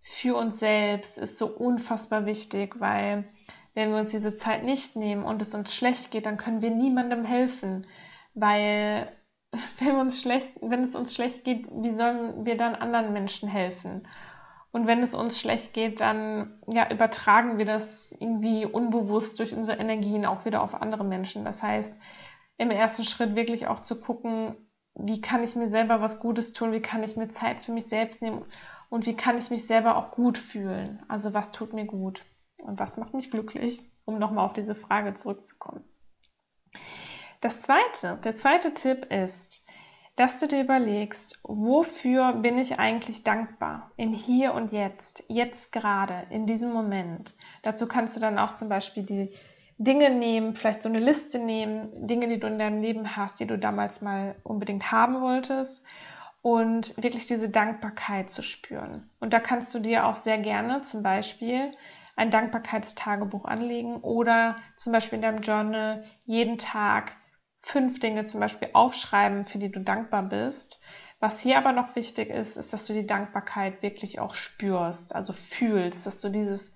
für 0.00 0.34
uns 0.34 0.60
selbst 0.60 1.18
ist 1.18 1.36
so 1.36 1.46
unfassbar 1.46 2.24
wichtig, 2.24 2.80
weil 2.80 3.26
wenn 3.74 3.90
wir 3.90 3.98
uns 3.98 4.12
diese 4.12 4.34
Zeit 4.34 4.64
nicht 4.64 4.96
nehmen 4.96 5.24
und 5.24 5.42
es 5.42 5.54
uns 5.54 5.74
schlecht 5.74 6.10
geht, 6.10 6.24
dann 6.24 6.38
können 6.38 6.62
wir 6.62 6.70
niemandem 6.70 7.26
helfen, 7.26 7.86
weil 8.32 9.12
wenn, 9.78 9.96
uns 9.96 10.22
schlecht, 10.22 10.54
wenn 10.62 10.84
es 10.84 10.96
uns 10.96 11.14
schlecht 11.14 11.44
geht, 11.44 11.66
wie 11.70 11.92
sollen 11.92 12.46
wir 12.46 12.56
dann 12.56 12.74
anderen 12.74 13.12
Menschen 13.12 13.46
helfen? 13.46 14.08
Und 14.74 14.88
wenn 14.88 15.04
es 15.04 15.14
uns 15.14 15.38
schlecht 15.38 15.72
geht, 15.72 16.00
dann 16.00 16.60
ja, 16.66 16.90
übertragen 16.90 17.58
wir 17.58 17.64
das 17.64 18.10
irgendwie 18.10 18.66
unbewusst 18.66 19.38
durch 19.38 19.54
unsere 19.54 19.78
Energien 19.78 20.26
auch 20.26 20.44
wieder 20.46 20.62
auf 20.62 20.74
andere 20.74 21.04
Menschen. 21.04 21.44
Das 21.44 21.62
heißt, 21.62 22.00
im 22.58 22.72
ersten 22.72 23.04
Schritt 23.04 23.36
wirklich 23.36 23.68
auch 23.68 23.78
zu 23.78 24.00
gucken, 24.00 24.56
wie 24.96 25.20
kann 25.20 25.44
ich 25.44 25.54
mir 25.54 25.68
selber 25.68 26.00
was 26.00 26.18
Gutes 26.18 26.54
tun, 26.54 26.72
wie 26.72 26.82
kann 26.82 27.04
ich 27.04 27.14
mir 27.14 27.28
Zeit 27.28 27.62
für 27.62 27.70
mich 27.70 27.86
selbst 27.86 28.20
nehmen 28.20 28.44
und 28.88 29.06
wie 29.06 29.14
kann 29.14 29.38
ich 29.38 29.48
mich 29.48 29.64
selber 29.64 29.96
auch 29.96 30.10
gut 30.10 30.38
fühlen. 30.38 31.00
Also 31.06 31.34
was 31.34 31.52
tut 31.52 31.72
mir 31.72 31.86
gut 31.86 32.24
und 32.56 32.80
was 32.80 32.96
macht 32.96 33.14
mich 33.14 33.30
glücklich, 33.30 33.80
um 34.06 34.18
nochmal 34.18 34.44
auf 34.44 34.54
diese 34.54 34.74
Frage 34.74 35.14
zurückzukommen. 35.14 35.84
Das 37.40 37.62
zweite, 37.62 38.18
der 38.24 38.34
zweite 38.34 38.74
Tipp 38.74 39.06
ist, 39.12 39.63
dass 40.16 40.38
du 40.38 40.46
dir 40.46 40.60
überlegst, 40.60 41.40
wofür 41.42 42.34
bin 42.34 42.56
ich 42.56 42.78
eigentlich 42.78 43.24
dankbar 43.24 43.90
im 43.96 44.12
Hier 44.12 44.54
und 44.54 44.72
Jetzt, 44.72 45.24
jetzt 45.28 45.72
gerade, 45.72 46.26
in 46.30 46.46
diesem 46.46 46.72
Moment. 46.72 47.34
Dazu 47.62 47.88
kannst 47.88 48.16
du 48.16 48.20
dann 48.20 48.38
auch 48.38 48.52
zum 48.52 48.68
Beispiel 48.68 49.02
die 49.02 49.30
Dinge 49.78 50.10
nehmen, 50.10 50.54
vielleicht 50.54 50.84
so 50.84 50.88
eine 50.88 51.00
Liste 51.00 51.38
nehmen, 51.38 52.06
Dinge, 52.06 52.28
die 52.28 52.38
du 52.38 52.46
in 52.46 52.60
deinem 52.60 52.80
Leben 52.80 53.16
hast, 53.16 53.40
die 53.40 53.46
du 53.46 53.58
damals 53.58 54.02
mal 54.02 54.36
unbedingt 54.44 54.92
haben 54.92 55.20
wolltest 55.20 55.84
und 56.42 56.96
wirklich 57.02 57.26
diese 57.26 57.48
Dankbarkeit 57.48 58.30
zu 58.30 58.42
spüren. 58.42 59.10
Und 59.18 59.32
da 59.32 59.40
kannst 59.40 59.74
du 59.74 59.80
dir 59.80 60.06
auch 60.06 60.16
sehr 60.16 60.38
gerne 60.38 60.82
zum 60.82 61.02
Beispiel 61.02 61.72
ein 62.14 62.30
Dankbarkeitstagebuch 62.30 63.46
anlegen 63.46 63.96
oder 63.96 64.56
zum 64.76 64.92
Beispiel 64.92 65.16
in 65.16 65.22
deinem 65.22 65.40
Journal 65.40 66.04
jeden 66.24 66.58
Tag 66.58 67.16
fünf 67.64 67.98
Dinge 67.98 68.26
zum 68.26 68.40
Beispiel 68.40 68.68
aufschreiben, 68.74 69.44
für 69.44 69.58
die 69.58 69.72
du 69.72 69.80
dankbar 69.80 70.22
bist. 70.22 70.80
Was 71.18 71.40
hier 71.40 71.56
aber 71.56 71.72
noch 71.72 71.96
wichtig 71.96 72.28
ist, 72.28 72.56
ist, 72.56 72.72
dass 72.74 72.86
du 72.86 72.92
die 72.92 73.06
Dankbarkeit 73.06 73.82
wirklich 73.82 74.20
auch 74.20 74.34
spürst, 74.34 75.14
also 75.14 75.32
fühlst, 75.32 76.06
dass 76.06 76.20
du 76.20 76.28
dieses 76.28 76.74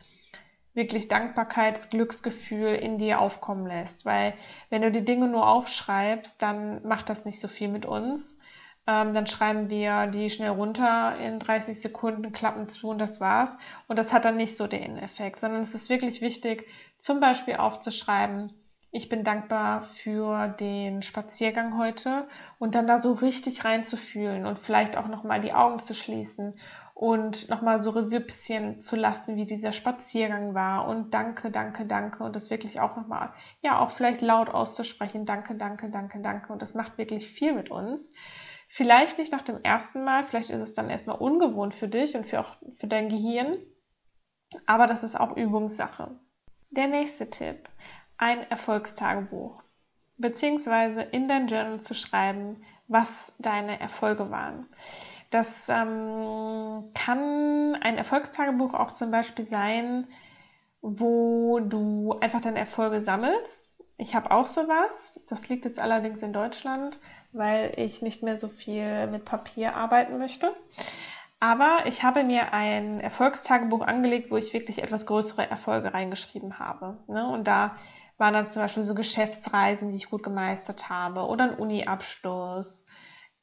wirklich 0.72 1.08
Dankbarkeitsglücksgefühl 1.08 2.70
in 2.70 2.96
dir 2.96 3.20
aufkommen 3.20 3.66
lässt. 3.66 4.06
Weil 4.06 4.32
wenn 4.70 4.80
du 4.80 4.90
die 4.90 5.04
Dinge 5.04 5.28
nur 5.28 5.46
aufschreibst, 5.46 6.40
dann 6.40 6.82
macht 6.86 7.10
das 7.10 7.26
nicht 7.26 7.40
so 7.40 7.48
viel 7.48 7.68
mit 7.68 7.84
uns. 7.84 8.38
Ähm, 8.86 9.12
dann 9.12 9.26
schreiben 9.26 9.68
wir 9.68 10.06
die 10.06 10.30
schnell 10.30 10.50
runter 10.50 11.18
in 11.18 11.38
30 11.38 11.78
Sekunden, 11.78 12.32
klappen 12.32 12.68
zu 12.68 12.88
und 12.88 12.98
das 12.98 13.20
war's. 13.20 13.58
Und 13.88 13.98
das 13.98 14.14
hat 14.14 14.24
dann 14.24 14.38
nicht 14.38 14.56
so 14.56 14.66
den 14.66 14.96
Effekt, 14.96 15.40
sondern 15.40 15.60
es 15.60 15.74
ist 15.74 15.90
wirklich 15.90 16.22
wichtig, 16.22 16.66
zum 16.98 17.20
Beispiel 17.20 17.56
aufzuschreiben, 17.56 18.54
ich 18.90 19.08
bin 19.08 19.22
dankbar 19.22 19.82
für 19.82 20.48
den 20.48 21.02
Spaziergang 21.02 21.76
heute 21.76 22.26
und 22.58 22.74
dann 22.74 22.86
da 22.86 22.98
so 22.98 23.12
richtig 23.12 23.64
reinzufühlen 23.64 24.46
und 24.46 24.58
vielleicht 24.58 24.96
auch 24.96 25.08
nochmal 25.08 25.40
die 25.40 25.52
Augen 25.52 25.78
zu 25.78 25.92
schließen 25.92 26.58
und 26.94 27.48
nochmal 27.50 27.80
so 27.80 27.90
Revue 27.90 28.26
zu 28.80 28.96
lassen, 28.96 29.36
wie 29.36 29.44
dieser 29.44 29.72
Spaziergang 29.72 30.54
war 30.54 30.88
und 30.88 31.12
danke, 31.12 31.50
danke, 31.50 31.84
danke 31.84 32.24
und 32.24 32.34
das 32.34 32.50
wirklich 32.50 32.80
auch 32.80 32.96
nochmal, 32.96 33.32
ja, 33.60 33.78
auch 33.78 33.90
vielleicht 33.90 34.22
laut 34.22 34.48
auszusprechen, 34.48 35.26
danke, 35.26 35.54
danke, 35.54 35.90
danke, 35.90 36.20
danke 36.20 36.52
und 36.52 36.62
das 36.62 36.74
macht 36.74 36.96
wirklich 36.96 37.28
viel 37.28 37.52
mit 37.52 37.70
uns. 37.70 38.12
Vielleicht 38.70 39.18
nicht 39.18 39.32
nach 39.32 39.42
dem 39.42 39.62
ersten 39.62 40.02
Mal, 40.02 40.24
vielleicht 40.24 40.50
ist 40.50 40.60
es 40.60 40.74
dann 40.74 40.90
erstmal 40.90 41.16
ungewohnt 41.16 41.74
für 41.74 41.88
dich 41.88 42.16
und 42.16 42.26
für 42.26 42.40
auch 42.40 42.56
für 42.76 42.86
dein 42.86 43.08
Gehirn, 43.08 43.56
aber 44.66 44.86
das 44.86 45.04
ist 45.04 45.14
auch 45.14 45.36
Übungssache. 45.36 46.18
Der 46.70 46.86
nächste 46.86 47.30
Tipp 47.30 47.68
ein 48.18 48.50
Erfolgstagebuch, 48.50 49.62
beziehungsweise 50.18 51.02
in 51.02 51.28
dein 51.28 51.46
Journal 51.46 51.80
zu 51.80 51.94
schreiben, 51.94 52.62
was 52.88 53.34
deine 53.38 53.80
Erfolge 53.80 54.30
waren. 54.30 54.66
Das 55.30 55.68
ähm, 55.68 56.90
kann 56.94 57.76
ein 57.80 57.98
Erfolgstagebuch 57.98 58.74
auch 58.74 58.92
zum 58.92 59.10
Beispiel 59.10 59.44
sein, 59.44 60.06
wo 60.80 61.60
du 61.60 62.16
einfach 62.20 62.40
deine 62.40 62.58
Erfolge 62.58 63.00
sammelst. 63.00 63.70
Ich 63.98 64.14
habe 64.14 64.30
auch 64.30 64.46
sowas. 64.46 65.20
Das 65.28 65.48
liegt 65.48 65.64
jetzt 65.64 65.80
allerdings 65.80 66.22
in 66.22 66.32
Deutschland, 66.32 67.00
weil 67.32 67.72
ich 67.76 68.00
nicht 68.00 68.22
mehr 68.22 68.36
so 68.36 68.48
viel 68.48 69.06
mit 69.08 69.24
Papier 69.24 69.74
arbeiten 69.74 70.18
möchte. 70.18 70.54
Aber 71.40 71.80
ich 71.86 72.02
habe 72.02 72.24
mir 72.24 72.52
ein 72.52 73.00
Erfolgstagebuch 73.00 73.82
angelegt, 73.82 74.30
wo 74.30 74.36
ich 74.36 74.52
wirklich 74.54 74.82
etwas 74.82 75.06
größere 75.06 75.48
Erfolge 75.48 75.94
reingeschrieben 75.94 76.58
habe. 76.58 76.98
Ne? 77.06 77.28
Und 77.28 77.46
da 77.46 77.76
waren 78.18 78.34
dann 78.34 78.48
zum 78.48 78.62
Beispiel 78.62 78.82
so 78.82 78.94
Geschäftsreisen, 78.94 79.90
die 79.90 79.96
ich 79.96 80.10
gut 80.10 80.22
gemeistert 80.22 80.88
habe 80.88 81.26
oder 81.26 81.44
ein 81.44 81.54
Uni-Abschluss. 81.54 82.86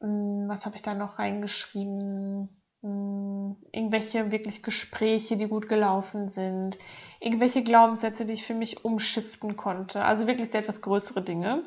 Hm, 0.01 0.45
was 0.47 0.65
habe 0.65 0.75
ich 0.75 0.81
da 0.81 0.93
noch 0.93 1.17
reingeschrieben? 1.17 2.61
Hm, 2.81 3.55
irgendwelche 3.71 4.31
wirklich 4.31 4.61
Gespräche, 4.61 5.37
die 5.37 5.47
gut 5.47 5.69
gelaufen 5.69 6.27
sind. 6.27 6.77
Irgendwelche 7.19 7.63
Glaubenssätze, 7.63 8.25
die 8.25 8.33
ich 8.33 8.45
für 8.45 8.53
mich 8.53 8.85
umschiften 8.85 9.55
konnte. 9.55 10.03
Also 10.03 10.27
wirklich 10.27 10.49
sehr 10.51 10.61
etwas 10.61 10.81
größere 10.81 11.21
Dinge, 11.21 11.63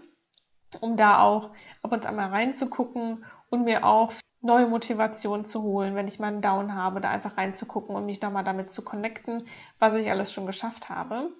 um 0.80 0.96
da 0.96 1.20
auch 1.22 1.50
ab 1.82 1.92
und 1.92 2.06
an 2.06 2.16
mal 2.16 2.28
reinzugucken 2.28 3.24
und 3.50 3.64
mir 3.64 3.84
auch 3.84 4.12
neue 4.40 4.66
Motivation 4.66 5.44
zu 5.44 5.62
holen, 5.62 5.96
wenn 5.96 6.06
ich 6.06 6.20
mal 6.20 6.28
einen 6.28 6.42
Down 6.42 6.74
habe, 6.74 7.00
da 7.00 7.10
einfach 7.10 7.36
reinzugucken 7.36 7.96
und 7.96 8.06
mich 8.06 8.20
nochmal 8.20 8.44
damit 8.44 8.70
zu 8.70 8.84
connecten, 8.84 9.44
was 9.78 9.94
ich 9.94 10.10
alles 10.10 10.32
schon 10.32 10.46
geschafft 10.46 10.88
habe. 10.88 11.30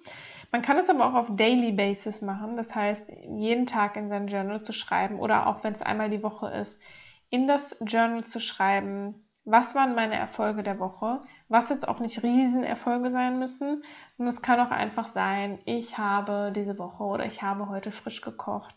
Man 0.51 0.61
kann 0.61 0.77
es 0.77 0.89
aber 0.89 1.05
auch 1.05 1.13
auf 1.13 1.27
Daily 1.35 1.71
Basis 1.71 2.21
machen, 2.21 2.57
das 2.57 2.75
heißt, 2.75 3.11
jeden 3.37 3.65
Tag 3.65 3.95
in 3.95 4.07
sein 4.07 4.27
Journal 4.27 4.63
zu 4.63 4.73
schreiben 4.73 5.19
oder 5.19 5.47
auch 5.47 5.63
wenn 5.63 5.73
es 5.73 5.81
einmal 5.81 6.09
die 6.09 6.23
Woche 6.23 6.47
ist, 6.49 6.81
in 7.29 7.47
das 7.47 7.77
Journal 7.85 8.23
zu 8.23 8.39
schreiben, 8.39 9.15
was 9.45 9.75
waren 9.75 9.95
meine 9.95 10.15
Erfolge 10.15 10.63
der 10.63 10.79
Woche, 10.79 11.21
was 11.47 11.69
jetzt 11.69 11.87
auch 11.87 11.99
nicht 11.99 12.23
Riesenerfolge 12.23 13.09
sein 13.09 13.39
müssen. 13.39 13.83
Und 14.17 14.27
es 14.27 14.41
kann 14.41 14.59
auch 14.59 14.71
einfach 14.71 15.07
sein, 15.07 15.59
ich 15.65 15.97
habe 15.97 16.51
diese 16.55 16.77
Woche 16.77 17.03
oder 17.03 17.25
ich 17.25 17.41
habe 17.41 17.69
heute 17.69 17.91
frisch 17.91 18.21
gekocht, 18.21 18.75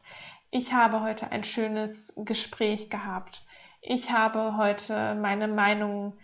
ich 0.51 0.73
habe 0.73 1.01
heute 1.01 1.31
ein 1.33 1.45
schönes 1.45 2.15
Gespräch 2.17 2.91
gehabt, 2.91 3.43
ich 3.81 4.13
habe 4.13 4.57
heute 4.57 5.15
meine 5.15 5.49
Meinung 5.49 6.15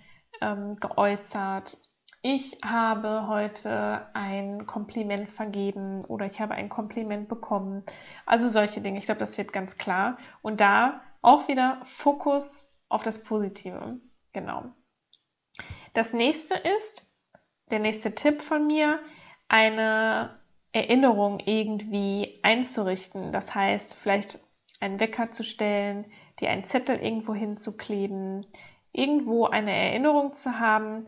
ähm, 0.41 0.77
geäußert, 0.77 1.77
ich 2.23 2.59
habe 2.65 3.29
heute 3.29 4.09
ein 4.15 4.67
Kompliment 4.67 5.31
vergeben 5.31 6.05
oder 6.05 6.27
ich 6.27 6.41
habe 6.41 6.55
ein 6.55 6.69
Kompliment 6.69 7.29
bekommen. 7.29 7.85
Also 8.27 8.49
solche 8.49 8.81
Dinge. 8.81 8.99
Ich 8.99 9.05
glaube, 9.05 9.21
das 9.21 9.39
wird 9.39 9.53
ganz 9.53 9.79
klar. 9.79 10.17
Und 10.43 10.61
da 10.61 11.01
auch 11.23 11.49
wieder 11.49 11.81
Fokus 11.85 12.71
auf 12.89 13.03
das 13.03 13.23
Positive. 13.23 14.01
Genau. 14.33 14.65
Das 15.95 16.13
nächste 16.13 16.55
ist, 16.55 17.07
der 17.71 17.79
nächste 17.79 18.15
Tipp 18.15 18.43
von 18.43 18.67
mir, 18.67 19.01
eine 19.49 20.39
Erinnerung 20.73 21.41
irgendwie 21.41 22.41
einzurichten. 22.43 23.33
Das 23.33 23.55
heißt, 23.55 23.95
vielleicht 23.95 24.41
einen 24.81 25.01
Wecker 25.01 25.31
zu 25.31 25.43
stellen, 25.43 26.07
dir 26.41 26.51
einen 26.51 26.65
Zettel 26.65 26.97
irgendwo 26.97 27.35
hinzukleben, 27.35 28.47
irgendwo 28.93 29.47
eine 29.47 29.73
Erinnerung 29.73 30.33
zu 30.35 30.61
haben, 30.61 31.07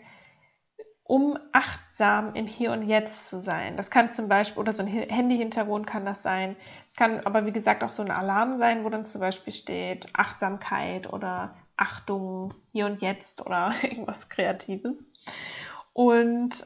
um 1.11 1.37
achtsam 1.51 2.37
im 2.37 2.47
Hier 2.47 2.71
und 2.71 2.83
Jetzt 2.83 3.31
zu 3.31 3.41
sein. 3.41 3.77
Das 3.77 3.91
kann 3.91 4.13
zum 4.13 4.29
Beispiel, 4.29 4.61
oder 4.61 4.73
so 4.73 4.85
ein 4.85 4.87
Handy-Hintergrund 4.87 5.85
kann 5.85 6.07
das 6.07 6.23
sein. 6.23 6.55
Es 6.87 6.95
kann 6.95 7.19
aber, 7.27 7.47
wie 7.47 7.51
gesagt, 7.51 7.83
auch 7.83 7.91
so 7.91 8.01
ein 8.01 8.13
Alarm 8.13 8.57
sein, 8.57 8.85
wo 8.85 8.91
dann 8.91 9.05
zum 9.05 9.21
Beispiel 9.21 9.53
steht 9.53 10.09
Achtsamkeit 10.13 11.13
oder 11.13 11.57
Achtung, 11.77 12.55
hier 12.71 12.87
und 12.87 13.01
jetzt 13.01 13.45
oder 13.45 13.73
irgendwas 13.83 14.29
Kreatives. 14.29 15.13
Und 15.93 16.65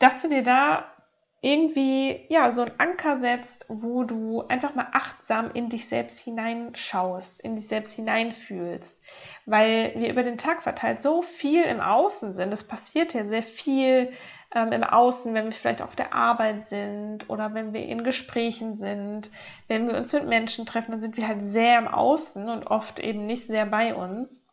dass 0.00 0.22
du 0.22 0.28
dir 0.28 0.42
da 0.42 0.95
irgendwie 1.42 2.26
ja 2.28 2.50
so 2.50 2.62
ein 2.62 2.72
Anker 2.78 3.18
setzt, 3.18 3.66
wo 3.68 4.04
du 4.04 4.42
einfach 4.48 4.74
mal 4.74 4.88
achtsam 4.92 5.50
in 5.52 5.68
dich 5.68 5.86
selbst 5.88 6.18
hineinschaust, 6.20 7.40
in 7.40 7.56
dich 7.56 7.68
selbst 7.68 7.94
hineinfühlst, 7.94 9.00
weil 9.44 9.92
wir 9.96 10.10
über 10.10 10.22
den 10.22 10.38
Tag 10.38 10.62
verteilt 10.62 11.02
so 11.02 11.22
viel 11.22 11.62
im 11.62 11.80
Außen 11.80 12.34
sind. 12.34 12.52
Es 12.52 12.66
passiert 12.66 13.14
ja 13.14 13.26
sehr 13.28 13.42
viel 13.42 14.12
ähm, 14.54 14.72
im 14.72 14.82
Außen, 14.82 15.34
wenn 15.34 15.44
wir 15.44 15.52
vielleicht 15.52 15.82
auf 15.82 15.94
der 15.94 16.14
Arbeit 16.14 16.62
sind 16.62 17.28
oder 17.28 17.52
wenn 17.54 17.72
wir 17.74 17.84
in 17.84 18.02
Gesprächen 18.02 18.74
sind, 18.74 19.30
wenn 19.68 19.86
wir 19.88 19.96
uns 19.96 20.12
mit 20.12 20.26
Menschen 20.26 20.66
treffen, 20.66 20.92
dann 20.92 21.00
sind 21.00 21.16
wir 21.16 21.28
halt 21.28 21.42
sehr 21.42 21.78
im 21.78 21.88
Außen 21.88 22.48
und 22.48 22.66
oft 22.66 22.98
eben 22.98 23.26
nicht 23.26 23.46
sehr 23.46 23.66
bei 23.66 23.94
uns. 23.94 24.46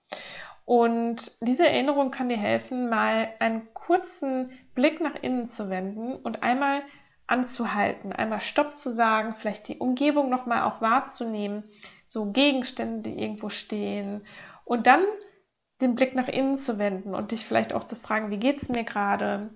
Und 0.66 1.32
diese 1.42 1.68
Erinnerung 1.68 2.12
kann 2.12 2.30
dir 2.30 2.38
helfen, 2.38 2.90
mal 2.90 3.30
einen 3.40 3.73
kurzen 3.86 4.52
Blick 4.76 5.02
nach 5.02 5.16
innen 5.16 5.48
zu 5.48 5.70
wenden 5.70 6.16
und 6.16 6.44
einmal 6.44 6.84
anzuhalten, 7.28 8.14
einmal 8.14 8.42
Stopp 8.42 8.78
zu 8.78 8.92
sagen, 8.92 9.34
vielleicht 9.34 9.68
die 9.68 9.78
Umgebung 9.78 10.30
nochmal 10.30 10.64
auch 10.64 10.82
wahrzunehmen, 10.82 11.64
so 12.06 12.32
Gegenstände, 12.32 13.10
die 13.10 13.22
irgendwo 13.22 13.50
stehen 13.50 14.26
und 14.66 14.88
dann 14.88 15.04
den 15.82 15.96
Blick 15.96 16.16
nach 16.16 16.28
innen 16.28 16.56
zu 16.56 16.80
wenden 16.80 17.16
und 17.16 17.32
dich 17.32 17.46
vielleicht 17.46 17.74
auch 17.74 17.84
zu 17.84 17.96
fragen, 17.96 18.30
wie 18.30 18.38
geht's 18.38 18.70
mir 18.70 18.84
gerade? 18.84 19.50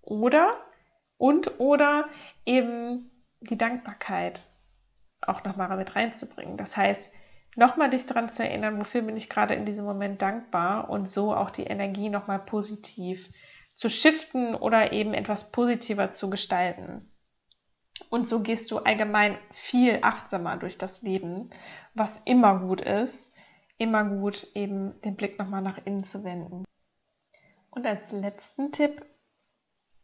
Oder 0.00 0.56
und 1.16 1.60
oder 1.60 2.06
eben 2.44 3.10
die 3.40 3.58
Dankbarkeit 3.58 4.40
auch 5.20 5.44
nochmal 5.44 5.76
mit 5.76 5.94
reinzubringen. 5.94 6.56
Das 6.56 6.76
heißt, 6.76 7.12
nochmal 7.56 7.90
dich 7.90 8.06
daran 8.06 8.28
zu 8.28 8.42
erinnern, 8.42 8.78
wofür 8.78 9.02
bin 9.02 9.16
ich 9.16 9.28
gerade 9.28 9.54
in 9.54 9.64
diesem 9.64 9.84
Moment 9.84 10.22
dankbar 10.22 10.90
und 10.90 11.08
so 11.08 11.34
auch 11.34 11.50
die 11.50 11.64
Energie 11.64 12.08
nochmal 12.08 12.40
positiv 12.40 13.30
zu 13.74 13.88
shiften 13.88 14.54
oder 14.54 14.92
eben 14.92 15.14
etwas 15.14 15.50
positiver 15.52 16.10
zu 16.10 16.30
gestalten. 16.30 17.10
Und 18.10 18.26
so 18.26 18.40
gehst 18.40 18.70
du 18.70 18.78
allgemein 18.78 19.38
viel 19.50 19.98
achtsamer 20.02 20.56
durch 20.56 20.78
das 20.78 21.02
Leben, 21.02 21.50
was 21.94 22.20
immer 22.24 22.58
gut 22.58 22.80
ist, 22.80 23.32
immer 23.78 24.04
gut 24.04 24.48
eben 24.54 25.00
den 25.02 25.16
Blick 25.16 25.38
nochmal 25.38 25.62
nach 25.62 25.78
innen 25.84 26.04
zu 26.04 26.24
wenden. 26.24 26.64
Und 27.70 27.86
als 27.86 28.12
letzten 28.12 28.70
Tipp, 28.70 29.04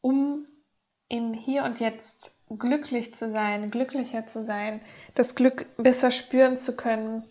um 0.00 0.46
im 1.08 1.34
Hier 1.34 1.64
und 1.64 1.80
Jetzt 1.80 2.42
glücklich 2.48 3.14
zu 3.14 3.30
sein, 3.30 3.70
glücklicher 3.70 4.26
zu 4.26 4.44
sein, 4.44 4.80
das 5.14 5.34
Glück 5.34 5.66
besser 5.76 6.10
spüren 6.10 6.56
zu 6.56 6.76
können, 6.76 7.24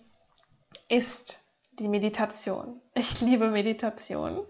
ist 0.89 1.43
die 1.79 1.87
Meditation. 1.87 2.81
Ich 2.93 3.21
liebe 3.21 3.49
Meditation. 3.49 4.45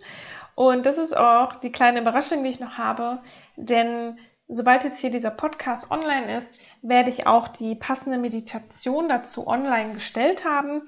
Und 0.58 0.88
das 0.88 0.98
ist 0.98 1.16
auch 1.16 1.54
die 1.54 1.72
kleine 1.72 2.02
Überraschung, 2.02 2.44
die 2.44 2.50
ich 2.50 2.60
noch 2.60 2.80
habe, 2.80 3.22
denn 3.58 4.18
sobald 4.48 4.84
jetzt 4.84 4.98
hier 4.98 5.12
dieser 5.12 5.30
Podcast 5.30 5.92
online 5.92 6.36
ist, 6.36 6.58
werde 6.82 7.12
ich 7.12 7.28
auch 7.28 7.48
die 7.48 7.76
passende 7.76 8.18
Meditation 8.18 9.08
dazu 9.08 9.46
online 9.46 9.94
gestellt 9.94 10.46
haben. 10.46 10.82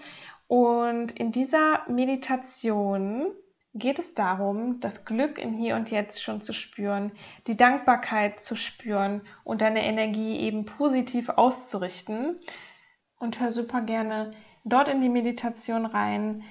Und 0.47 1.11
in 1.11 1.31
dieser 1.31 1.83
Meditation 1.87 3.27
geht 3.75 3.99
es 3.99 4.15
darum, 4.15 4.79
das 4.79 5.05
Glück 5.05 5.37
im 5.37 5.53
Hier 5.53 5.75
und 5.75 5.91
Jetzt 5.91 6.23
schon 6.23 6.41
zu 6.41 6.51
spüren, 6.51 7.11
die 7.45 7.55
Dankbarkeit 7.55 8.39
zu 8.39 8.55
spüren 8.55 9.21
und 9.43 9.61
deine 9.61 9.85
Energie 9.85 10.39
eben 10.39 10.65
positiv 10.65 11.29
auszurichten. 11.29 12.39
Und 13.19 13.39
hör 13.39 13.51
super 13.51 13.81
gerne 13.81 14.31
dort 14.63 14.87
in 14.87 15.03
die 15.03 15.09
Meditation 15.09 15.85
rein. 15.85 16.43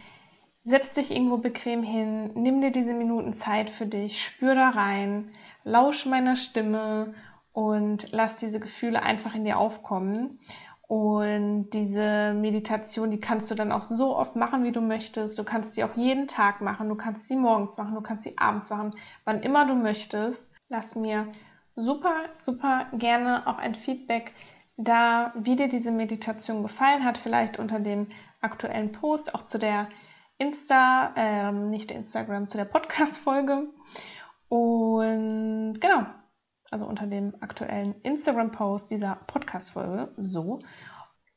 Setz 0.69 0.93
dich 0.93 1.11
irgendwo 1.11 1.39
bequem 1.39 1.83
hin, 1.83 2.31
nimm 2.35 2.61
dir 2.61 2.71
diese 2.71 2.93
Minuten 2.93 3.33
Zeit 3.33 3.71
für 3.71 3.87
dich, 3.87 4.23
spür 4.23 4.55
da 4.55 4.69
rein, 4.69 5.31
lausch 5.65 6.05
meiner 6.05 6.37
Stimme 6.37 7.15
und 7.55 8.13
lass 8.13 8.39
diese 8.39 8.61
Gefühle 8.61 9.03
einfach 9.03 9.35
in 9.35 9.47
dir 9.47 9.57
aufkommen. 9.57 10.39
Und 10.87 11.71
diese 11.71 12.35
Meditation, 12.35 13.11
die 13.11 13.19
kannst 13.19 13.51
du 13.51 13.55
dann 13.55 13.73
auch 13.73 13.83
so 13.83 14.15
oft 14.15 14.37
machen, 14.37 14.63
wie 14.63 14.73
du 14.73 14.83
möchtest. 14.83 15.39
Du 15.39 15.45
kannst 15.45 15.75
sie 15.75 15.85
auch 15.85 15.97
jeden 15.97 16.27
Tag 16.27 16.61
machen. 16.61 16.91
Du 16.91 16.97
kannst 16.97 17.29
sie 17.29 17.37
morgens 17.37 17.79
machen, 17.79 17.95
du 17.95 18.03
kannst 18.03 18.25
sie 18.25 18.37
abends 18.37 18.69
machen, 18.69 18.95
wann 19.25 19.41
immer 19.41 19.67
du 19.67 19.75
möchtest. 19.75 20.53
Lass 20.69 20.97
mir 20.97 21.29
super, 21.77 22.15
super 22.37 22.89
gerne 22.93 23.47
auch 23.47 23.57
ein 23.57 23.75
Feedback 23.75 24.35
da, 24.77 25.33
wie 25.35 25.57
dir 25.57 25.69
diese 25.69 25.93
Meditation 25.93 26.61
gefallen 26.61 27.07
hat. 27.07 27.17
Vielleicht 27.17 27.59
unter 27.59 27.81
dem 27.81 28.09
aktuellen 28.43 28.93
Post, 28.93 29.35
auch 29.35 29.47
zu 29.47 29.59
der 29.59 29.89
Insta, 30.39 31.13
ähm, 31.17 31.71
nicht 31.71 31.91
Instagram, 31.91 32.47
zu 32.47 32.57
der 32.57 32.65
Podcast-Folge. 32.65 33.69
Und 34.49 35.81
genau, 35.81 36.07
also 36.71 36.87
unter 36.87 37.07
dem 37.07 37.35
aktuellen 37.41 38.01
Instagram-Post 38.03 38.91
dieser 38.91 39.17
Podcast-Folge. 39.27 40.13
So, 40.17 40.61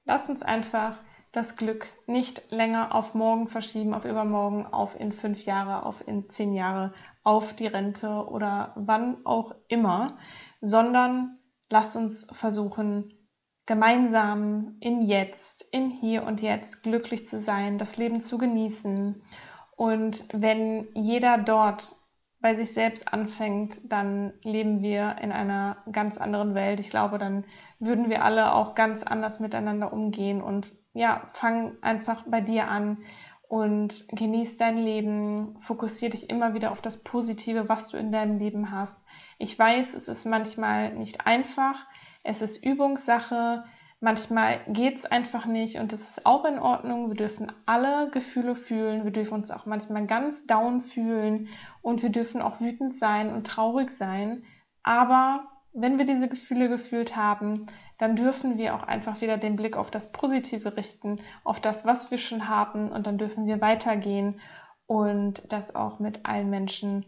lass 0.05 0.29
uns 0.29 0.43
einfach 0.43 0.99
das 1.31 1.55
Glück 1.55 1.87
nicht 2.07 2.51
länger 2.51 2.93
auf 2.93 3.15
morgen 3.15 3.47
verschieben, 3.47 3.93
auf 3.93 4.05
übermorgen, 4.05 4.65
auf 4.65 4.99
in 4.99 5.11
fünf 5.11 5.45
Jahre, 5.45 5.85
auf 5.85 6.05
in 6.07 6.29
zehn 6.29 6.53
Jahre, 6.53 6.93
auf 7.23 7.53
die 7.55 7.67
Rente 7.67 8.27
oder 8.27 8.73
wann 8.75 9.25
auch 9.25 9.55
immer, 9.67 10.17
sondern 10.61 11.39
lass 11.69 11.95
uns 11.95 12.27
versuchen, 12.31 13.13
gemeinsam 13.71 14.75
im 14.81 14.99
Jetzt, 14.99 15.65
im 15.71 15.91
Hier 15.91 16.23
und 16.23 16.41
Jetzt 16.41 16.83
glücklich 16.83 17.23
zu 17.23 17.39
sein, 17.39 17.77
das 17.77 17.95
Leben 17.95 18.19
zu 18.19 18.37
genießen. 18.37 19.23
Und 19.77 20.25
wenn 20.33 20.89
jeder 20.93 21.37
dort 21.37 21.95
bei 22.41 22.53
sich 22.53 22.73
selbst 22.73 23.13
anfängt, 23.13 23.89
dann 23.89 24.33
leben 24.43 24.81
wir 24.81 25.15
in 25.21 25.31
einer 25.31 25.77
ganz 25.89 26.17
anderen 26.17 26.53
Welt. 26.53 26.81
Ich 26.81 26.89
glaube, 26.89 27.17
dann 27.17 27.45
würden 27.79 28.09
wir 28.09 28.25
alle 28.25 28.53
auch 28.53 28.75
ganz 28.75 29.03
anders 29.03 29.39
miteinander 29.39 29.93
umgehen 29.93 30.41
und 30.41 30.73
ja, 30.93 31.29
fang 31.31 31.77
einfach 31.81 32.25
bei 32.27 32.41
dir 32.41 32.67
an 32.67 32.97
und 33.47 34.05
genieß 34.09 34.57
dein 34.57 34.75
Leben, 34.79 35.55
fokussier 35.61 36.09
dich 36.09 36.29
immer 36.29 36.53
wieder 36.53 36.73
auf 36.73 36.81
das 36.81 37.05
Positive, 37.05 37.69
was 37.69 37.87
du 37.87 37.95
in 37.95 38.11
deinem 38.11 38.37
Leben 38.37 38.71
hast. 38.71 39.01
Ich 39.37 39.57
weiß, 39.57 39.93
es 39.93 40.09
ist 40.09 40.25
manchmal 40.25 40.93
nicht 40.93 41.25
einfach, 41.25 41.85
es 42.23 42.41
ist 42.41 42.63
Übungssache, 42.63 43.63
Manchmal 44.03 44.61
geht's 44.67 45.05
einfach 45.05 45.45
nicht 45.45 45.77
und 45.77 45.91
das 45.91 46.01
ist 46.01 46.25
auch 46.25 46.43
in 46.45 46.57
Ordnung. 46.57 47.09
Wir 47.09 47.15
dürfen 47.15 47.51
alle 47.67 48.09
Gefühle 48.09 48.55
fühlen. 48.55 49.03
Wir 49.03 49.11
dürfen 49.11 49.35
uns 49.35 49.51
auch 49.51 49.67
manchmal 49.67 50.07
ganz 50.07 50.47
down 50.47 50.81
fühlen 50.81 51.49
und 51.83 52.01
wir 52.01 52.09
dürfen 52.09 52.41
auch 52.41 52.59
wütend 52.59 52.95
sein 52.95 53.31
und 53.31 53.45
traurig 53.45 53.91
sein. 53.91 54.43
Aber 54.81 55.43
wenn 55.71 55.99
wir 55.99 56.05
diese 56.05 56.27
Gefühle 56.27 56.67
gefühlt 56.67 57.15
haben, 57.15 57.67
dann 57.99 58.15
dürfen 58.15 58.57
wir 58.57 58.73
auch 58.73 58.81
einfach 58.81 59.21
wieder 59.21 59.37
den 59.37 59.55
Blick 59.55 59.77
auf 59.77 59.91
das 59.91 60.11
Positive 60.11 60.75
richten, 60.75 61.19
auf 61.43 61.59
das, 61.59 61.85
was 61.85 62.09
wir 62.09 62.17
schon 62.17 62.49
haben 62.49 62.91
und 62.91 63.05
dann 63.05 63.19
dürfen 63.19 63.45
wir 63.45 63.61
weitergehen 63.61 64.41
und 64.87 65.43
das 65.53 65.75
auch 65.75 65.99
mit 65.99 66.25
allen 66.25 66.49
Menschen 66.49 67.05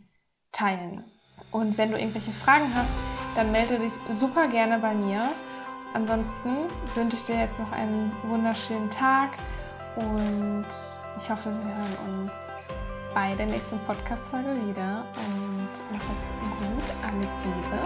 teilen. 0.51 1.03
Und 1.49 1.79
wenn 1.79 1.89
du 1.89 1.97
irgendwelche 1.97 2.33
Fragen 2.33 2.71
hast, 2.75 2.93
dann 3.35 3.51
melde 3.51 3.79
dich 3.79 3.93
super 4.11 4.47
gerne 4.47 4.79
bei 4.79 4.93
mir. 4.93 5.29
Ansonsten 5.93 6.67
wünsche 6.95 7.17
ich 7.17 7.23
dir 7.23 7.37
jetzt 7.39 7.59
noch 7.59 7.71
einen 7.71 8.11
wunderschönen 8.23 8.89
Tag 8.89 9.29
und 9.95 10.65
ich 11.17 11.29
hoffe, 11.29 11.49
wir 11.49 11.75
hören 11.75 11.97
uns 12.19 12.31
bei 13.13 13.35
der 13.35 13.45
nächsten 13.45 13.77
Podcast-Folge 13.85 14.55
wieder 14.67 15.05
und 15.15 15.69
mach 15.91 16.01
es 16.13 16.31
gut. 16.59 16.95
Alles 17.03 17.31
Liebe. 17.45 17.77